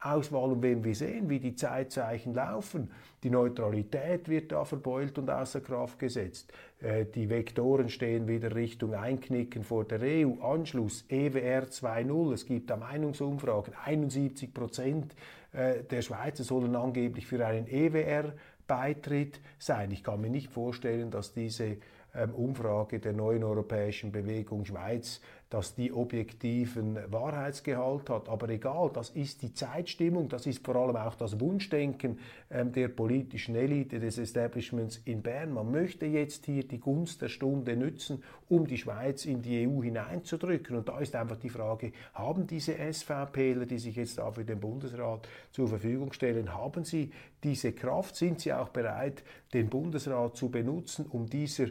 Kandidatenauswahl. 0.04 0.52
Und 0.52 0.62
wenn 0.62 0.84
wir 0.84 0.94
sehen, 0.94 1.28
wie 1.28 1.40
die 1.40 1.54
Zeitzeichen 1.54 2.34
laufen, 2.34 2.90
die 3.22 3.30
Neutralität 3.30 4.28
wird 4.28 4.52
da 4.52 4.64
verbeult 4.64 5.18
und 5.18 5.30
außer 5.30 5.60
Kraft 5.60 5.98
gesetzt. 5.98 6.52
Äh, 6.80 7.06
die 7.06 7.28
Vektoren 7.28 7.88
stehen 7.88 8.28
wieder 8.28 8.54
Richtung 8.54 8.94
Einknicken 8.94 9.64
vor 9.64 9.84
der 9.84 10.00
EU. 10.02 10.42
Anschluss 10.42 11.04
EWR 11.08 11.64
2.0. 11.64 12.32
Es 12.32 12.46
gibt 12.46 12.70
da 12.70 12.76
Meinungsumfragen. 12.76 13.74
71 13.84 14.52
Prozent 14.52 15.14
äh, 15.52 15.82
der 15.84 16.02
Schweizer 16.02 16.44
sollen 16.44 16.76
angeblich 16.76 17.26
für 17.26 17.44
einen 17.44 17.66
EWR-Beitritt 17.66 19.40
sein. 19.58 19.90
Ich 19.90 20.04
kann 20.04 20.20
mir 20.20 20.30
nicht 20.30 20.50
vorstellen, 20.50 21.10
dass 21.10 21.32
diese 21.32 21.78
ähm, 22.14 22.34
Umfrage 22.34 23.00
der 23.00 23.12
neuen 23.12 23.42
europäischen 23.42 24.12
Bewegung 24.12 24.64
Schweiz 24.64 25.20
dass 25.54 25.76
die 25.76 25.92
objektiven 25.92 26.98
Wahrheitsgehalt 27.12 28.10
hat. 28.10 28.28
Aber 28.28 28.48
egal, 28.48 28.90
das 28.92 29.10
ist 29.10 29.40
die 29.40 29.54
Zeitstimmung, 29.54 30.28
das 30.28 30.46
ist 30.46 30.66
vor 30.66 30.74
allem 30.74 30.96
auch 30.96 31.14
das 31.14 31.38
Wunschdenken 31.38 32.18
der 32.54 32.88
politischen 32.88 33.56
Elite 33.56 33.98
des 33.98 34.16
Establishments 34.16 35.00
in 35.04 35.22
Bern. 35.22 35.52
Man 35.52 35.72
möchte 35.72 36.06
jetzt 36.06 36.46
hier 36.46 36.62
die 36.62 36.78
Gunst 36.78 37.20
der 37.20 37.28
Stunde 37.28 37.76
nützen, 37.76 38.22
um 38.48 38.66
die 38.66 38.78
Schweiz 38.78 39.24
in 39.24 39.42
die 39.42 39.66
EU 39.66 39.82
hineinzudrücken. 39.82 40.76
Und 40.76 40.88
da 40.88 41.00
ist 41.00 41.16
einfach 41.16 41.36
die 41.36 41.48
Frage, 41.48 41.92
haben 42.12 42.46
diese 42.46 42.76
SVPler, 42.76 43.66
die 43.66 43.78
sich 43.78 43.96
jetzt 43.96 44.18
da 44.18 44.30
für 44.30 44.44
den 44.44 44.60
Bundesrat 44.60 45.28
zur 45.50 45.66
Verfügung 45.66 46.12
stellen, 46.12 46.54
haben 46.54 46.84
sie 46.84 47.10
diese 47.42 47.72
Kraft? 47.72 48.14
Sind 48.14 48.40
sie 48.40 48.52
auch 48.52 48.68
bereit, 48.68 49.24
den 49.52 49.68
Bundesrat 49.68 50.36
zu 50.36 50.48
benutzen, 50.48 51.06
um 51.06 51.26
dieser 51.26 51.66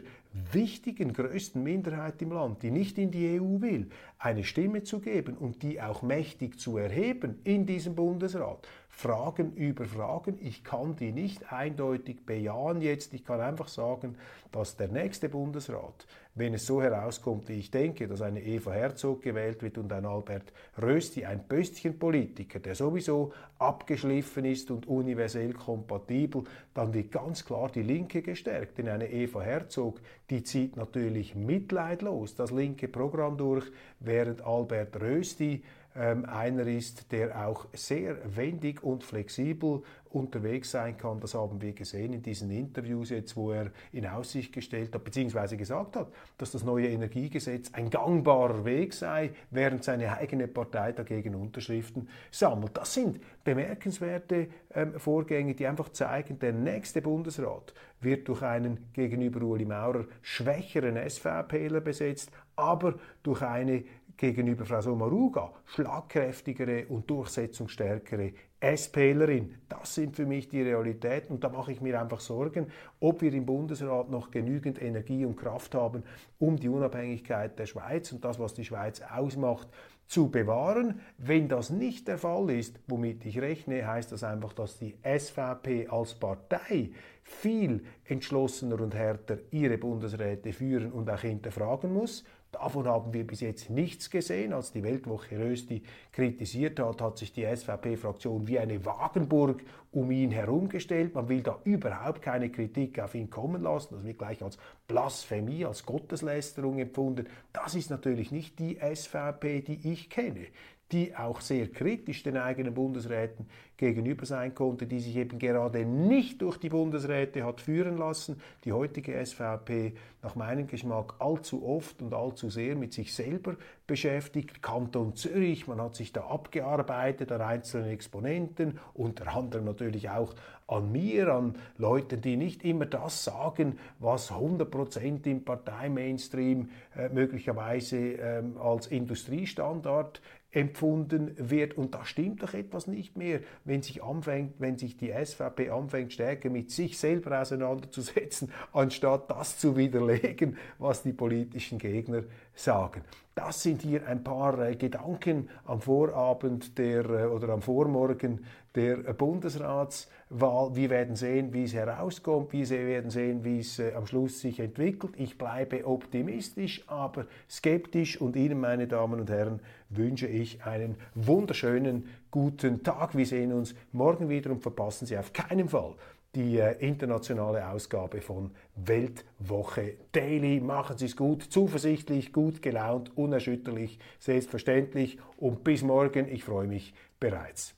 wichtigen, 0.52 1.12
größten 1.12 1.62
Minderheit 1.62 2.20
im 2.20 2.32
Land, 2.32 2.62
die 2.62 2.70
nicht 2.70 2.98
in 2.98 3.10
die 3.10 3.40
EU 3.40 3.60
will, 3.60 3.88
eine 4.18 4.44
Stimme 4.44 4.82
zu 4.82 5.00
geben 5.00 5.36
und 5.36 5.62
die 5.62 5.80
auch 5.80 6.02
mächtig 6.02 6.58
zu 6.58 6.76
erheben 6.76 7.38
in 7.44 7.66
diesem 7.66 7.94
Bundesrat. 7.94 8.66
Fragen 8.96 9.52
über 9.54 9.86
Fragen. 9.86 10.38
Ich 10.40 10.62
kann 10.62 10.94
die 10.94 11.10
nicht 11.10 11.52
eindeutig 11.52 12.24
bejahen 12.24 12.80
jetzt. 12.80 13.12
Ich 13.12 13.24
kann 13.24 13.40
einfach 13.40 13.66
sagen, 13.68 14.16
dass 14.52 14.76
der 14.76 14.88
nächste 14.88 15.28
Bundesrat, 15.28 16.06
wenn 16.36 16.54
es 16.54 16.64
so 16.64 16.80
herauskommt, 16.80 17.48
wie 17.48 17.58
ich 17.58 17.72
denke, 17.72 18.06
dass 18.06 18.22
eine 18.22 18.40
Eva 18.40 18.72
Herzog 18.72 19.22
gewählt 19.22 19.62
wird 19.62 19.78
und 19.78 19.92
ein 19.92 20.06
Albert 20.06 20.52
Rösti, 20.80 21.24
ein 21.24 21.42
Böstchenpolitiker, 21.42 22.60
der 22.60 22.76
sowieso 22.76 23.32
abgeschliffen 23.58 24.44
ist 24.44 24.70
und 24.70 24.86
universell 24.86 25.52
kompatibel, 25.52 26.44
dann 26.72 26.94
wird 26.94 27.10
ganz 27.10 27.44
klar 27.44 27.70
die 27.74 27.82
Linke 27.82 28.22
gestärkt. 28.22 28.78
Denn 28.78 28.88
eine 28.88 29.10
Eva 29.10 29.42
Herzog, 29.42 30.00
die 30.30 30.44
zieht 30.44 30.76
natürlich 30.76 31.34
mitleidlos 31.34 32.36
das 32.36 32.52
linke 32.52 32.86
Programm 32.86 33.36
durch, 33.36 33.64
während 33.98 34.40
Albert 34.42 35.00
Rösti 35.00 35.64
einer 35.94 36.66
ist, 36.66 37.12
der 37.12 37.46
auch 37.46 37.66
sehr 37.72 38.16
wendig 38.36 38.82
und 38.82 39.04
flexibel 39.04 39.82
unterwegs 40.14 40.70
sein 40.70 40.96
kann. 40.96 41.20
Das 41.20 41.34
haben 41.34 41.60
wir 41.60 41.72
gesehen 41.72 42.12
in 42.12 42.22
diesen 42.22 42.50
Interviews 42.50 43.10
jetzt, 43.10 43.36
wo 43.36 43.52
er 43.52 43.70
in 43.92 44.06
Aussicht 44.06 44.52
gestellt 44.52 44.94
hat, 44.94 45.04
beziehungsweise 45.04 45.56
gesagt 45.56 45.96
hat, 45.96 46.12
dass 46.38 46.52
das 46.52 46.64
neue 46.64 46.88
Energiegesetz 46.88 47.70
ein 47.72 47.90
gangbarer 47.90 48.64
Weg 48.64 48.94
sei, 48.94 49.30
während 49.50 49.84
seine 49.84 50.16
eigene 50.16 50.48
Partei 50.48 50.92
dagegen 50.92 51.34
Unterschriften 51.34 52.08
sammelt. 52.30 52.76
Das 52.76 52.94
sind 52.94 53.20
bemerkenswerte 53.42 54.48
ähm, 54.72 54.98
Vorgänge, 54.98 55.54
die 55.54 55.66
einfach 55.66 55.90
zeigen, 55.90 56.38
der 56.38 56.52
nächste 56.52 57.02
Bundesrat 57.02 57.74
wird 58.00 58.28
durch 58.28 58.42
einen 58.42 58.92
gegenüber 58.92 59.42
Uli 59.42 59.64
Maurer 59.64 60.04
schwächeren 60.22 60.96
SVPler 61.08 61.80
besetzt, 61.80 62.30
aber 62.56 62.94
durch 63.22 63.42
eine 63.42 63.84
gegenüber 64.16 64.64
Frau 64.64 64.80
Sommaruga 64.80 65.52
schlagkräftigere 65.66 66.86
und 66.88 67.08
durchsetzungsstärkere 67.08 68.32
SPlerin. 68.76 69.56
Das 69.68 69.94
sind 69.94 70.16
für 70.16 70.24
mich 70.24 70.48
die 70.48 70.62
Realitäten 70.62 71.34
und 71.34 71.44
da 71.44 71.48
mache 71.48 71.72
ich 71.72 71.80
mir 71.80 72.00
einfach 72.00 72.20
Sorgen, 72.20 72.68
ob 73.00 73.20
wir 73.20 73.32
im 73.32 73.44
Bundesrat 73.44 74.10
noch 74.10 74.30
genügend 74.30 74.80
Energie 74.80 75.24
und 75.24 75.36
Kraft 75.36 75.74
haben, 75.74 76.02
um 76.38 76.56
die 76.56 76.68
Unabhängigkeit 76.68 77.58
der 77.58 77.66
Schweiz 77.66 78.12
und 78.12 78.24
das, 78.24 78.38
was 78.38 78.54
die 78.54 78.64
Schweiz 78.64 79.02
ausmacht, 79.02 79.68
zu 80.06 80.30
bewahren. 80.30 81.00
Wenn 81.18 81.48
das 81.48 81.70
nicht 81.70 82.08
der 82.08 82.18
Fall 82.18 82.50
ist, 82.50 82.78
womit 82.86 83.24
ich 83.24 83.40
rechne, 83.40 83.86
heißt 83.86 84.12
das 84.12 84.24
einfach, 84.24 84.52
dass 84.52 84.78
die 84.78 84.94
SVP 85.02 85.88
als 85.88 86.14
Partei 86.14 86.90
viel 87.24 87.82
entschlossener 88.04 88.80
und 88.80 88.94
härter 88.94 89.38
ihre 89.50 89.78
Bundesräte 89.78 90.52
führen 90.52 90.92
und 90.92 91.10
auch 91.10 91.20
hinterfragen 91.20 91.92
muss. 91.92 92.24
Davon 92.52 92.86
haben 92.86 93.12
wir 93.12 93.26
bis 93.26 93.40
jetzt 93.40 93.68
nichts 93.68 94.10
gesehen. 94.10 94.52
Als 94.52 94.70
die 94.70 94.84
Weltwoche 94.84 95.40
Rösti 95.40 95.82
kritisiert 96.12 96.78
hat, 96.78 97.02
hat 97.02 97.18
sich 97.18 97.32
die 97.32 97.44
SVP-Fraktion 97.44 98.46
wie 98.46 98.60
eine 98.60 98.84
Wagenburg 98.84 99.62
um 99.90 100.12
ihn 100.12 100.30
herumgestellt. 100.30 101.16
Man 101.16 101.28
will 101.28 101.42
da 101.42 101.58
überhaupt 101.64 102.22
keine 102.22 102.50
Kritik 102.50 103.00
auf 103.00 103.16
ihn 103.16 103.28
kommen 103.28 103.62
lassen. 103.62 103.96
Das 103.96 104.04
wird 104.04 104.18
gleich 104.18 104.40
als 104.40 104.58
Blasphemie, 104.86 105.64
als 105.64 105.84
Gotteslästerung 105.84 106.78
empfunden. 106.78 107.26
Das 107.52 107.74
ist 107.74 107.90
natürlich 107.90 108.30
nicht 108.30 108.60
die 108.60 108.78
SVP, 108.78 109.62
die 109.62 109.92
ich 109.92 110.08
kenne 110.08 110.46
die 110.92 111.16
auch 111.16 111.40
sehr 111.40 111.68
kritisch 111.68 112.22
den 112.22 112.36
eigenen 112.36 112.74
Bundesräten 112.74 113.46
gegenüber 113.76 114.26
sein 114.26 114.54
konnte, 114.54 114.86
die 114.86 115.00
sich 115.00 115.16
eben 115.16 115.38
gerade 115.38 115.84
nicht 115.84 116.40
durch 116.42 116.58
die 116.58 116.68
Bundesräte 116.68 117.44
hat 117.44 117.60
führen 117.60 117.96
lassen. 117.96 118.40
Die 118.64 118.72
heutige 118.72 119.24
SVP 119.24 119.94
nach 120.22 120.36
meinem 120.36 120.66
Geschmack 120.66 121.14
allzu 121.18 121.66
oft 121.66 122.00
und 122.00 122.14
allzu 122.14 122.48
sehr 122.50 122.76
mit 122.76 122.92
sich 122.92 123.14
selber 123.14 123.56
beschäftigt. 123.86 124.62
Kanton 124.62 125.16
Zürich, 125.16 125.66
man 125.66 125.80
hat 125.80 125.96
sich 125.96 126.12
da 126.12 126.22
abgearbeitet 126.22 127.32
an 127.32 127.40
einzelnen 127.40 127.90
Exponenten, 127.90 128.78
unter 128.94 129.34
anderem 129.34 129.64
natürlich 129.64 130.10
auch 130.10 130.34
an 130.66 130.92
mir, 130.92 131.28
an 131.28 131.56
Leuten, 131.76 132.20
die 132.20 132.36
nicht 132.36 132.64
immer 132.64 132.86
das 132.86 133.24
sagen, 133.24 133.78
was 133.98 134.32
100% 134.32 135.26
im 135.26 135.44
Parteimainstream 135.44 136.70
äh, 136.96 137.08
möglicherweise 137.10 137.96
ähm, 137.96 138.56
als 138.56 138.86
Industriestandard 138.86 140.22
empfunden 140.54 141.32
wird. 141.36 141.76
Und 141.76 141.94
da 141.94 142.04
stimmt 142.04 142.42
doch 142.42 142.54
etwas 142.54 142.86
nicht 142.86 143.16
mehr, 143.16 143.40
wenn 143.64 143.82
sich, 143.82 144.02
anfängt, 144.02 144.54
wenn 144.58 144.78
sich 144.78 144.96
die 144.96 145.12
SVP 145.12 145.70
anfängt, 145.70 146.12
stärker 146.12 146.48
mit 146.48 146.70
sich 146.70 146.98
selber 146.98 147.40
auseinanderzusetzen, 147.40 148.50
anstatt 148.72 149.30
das 149.30 149.58
zu 149.58 149.76
widerlegen, 149.76 150.56
was 150.78 151.02
die 151.02 151.12
politischen 151.12 151.78
Gegner 151.78 152.22
sagen. 152.54 153.02
Das 153.34 153.64
sind 153.64 153.82
hier 153.82 154.06
ein 154.06 154.22
paar 154.22 154.58
äh, 154.60 154.76
Gedanken 154.76 155.48
am 155.64 155.80
Vorabend 155.80 156.78
der 156.78 157.04
äh, 157.04 157.26
oder 157.26 157.48
am 157.48 157.62
Vormorgen 157.62 158.44
der 158.76 158.96
Bundesratswahl. 159.12 160.76
Wir 160.76 160.90
werden 160.90 161.16
sehen, 161.16 161.52
wie 161.52 161.64
es 161.64 161.74
herauskommt. 161.74 162.52
Wir 162.52 162.68
werden 162.68 163.10
sehen, 163.10 163.42
wie 163.42 163.58
es 163.58 163.80
äh, 163.80 163.92
am 163.94 164.06
Schluss 164.06 164.40
sich 164.40 164.60
entwickelt. 164.60 165.14
Ich 165.16 165.36
bleibe 165.36 165.84
optimistisch, 165.84 166.84
aber 166.86 167.26
skeptisch. 167.50 168.20
Und 168.20 168.36
Ihnen, 168.36 168.60
meine 168.60 168.86
Damen 168.86 169.18
und 169.18 169.30
Herren, 169.30 169.60
wünsche 169.90 170.28
ich 170.28 170.64
einen 170.64 170.94
wunderschönen 171.16 172.08
guten 172.30 172.84
Tag. 172.84 173.16
Wir 173.16 173.26
sehen 173.26 173.52
uns 173.52 173.74
morgen 173.90 174.28
wieder 174.28 174.52
und 174.52 174.62
verpassen 174.62 175.06
Sie 175.06 175.18
auf 175.18 175.32
keinen 175.32 175.68
Fall 175.68 175.94
die 176.34 176.58
äh, 176.58 176.76
internationale 176.78 177.68
Ausgabe 177.68 178.20
von 178.20 178.50
Weltwoche 178.76 179.94
Daily. 180.12 180.60
Machen 180.60 180.98
Sie 180.98 181.06
es 181.06 181.16
gut, 181.16 181.42
zuversichtlich, 181.42 182.32
gut 182.32 182.62
gelaunt, 182.62 183.16
unerschütterlich, 183.16 183.98
selbstverständlich 184.18 185.18
und 185.36 185.64
bis 185.64 185.82
morgen. 185.82 186.28
Ich 186.28 186.44
freue 186.44 186.66
mich 186.66 186.94
bereits. 187.20 187.74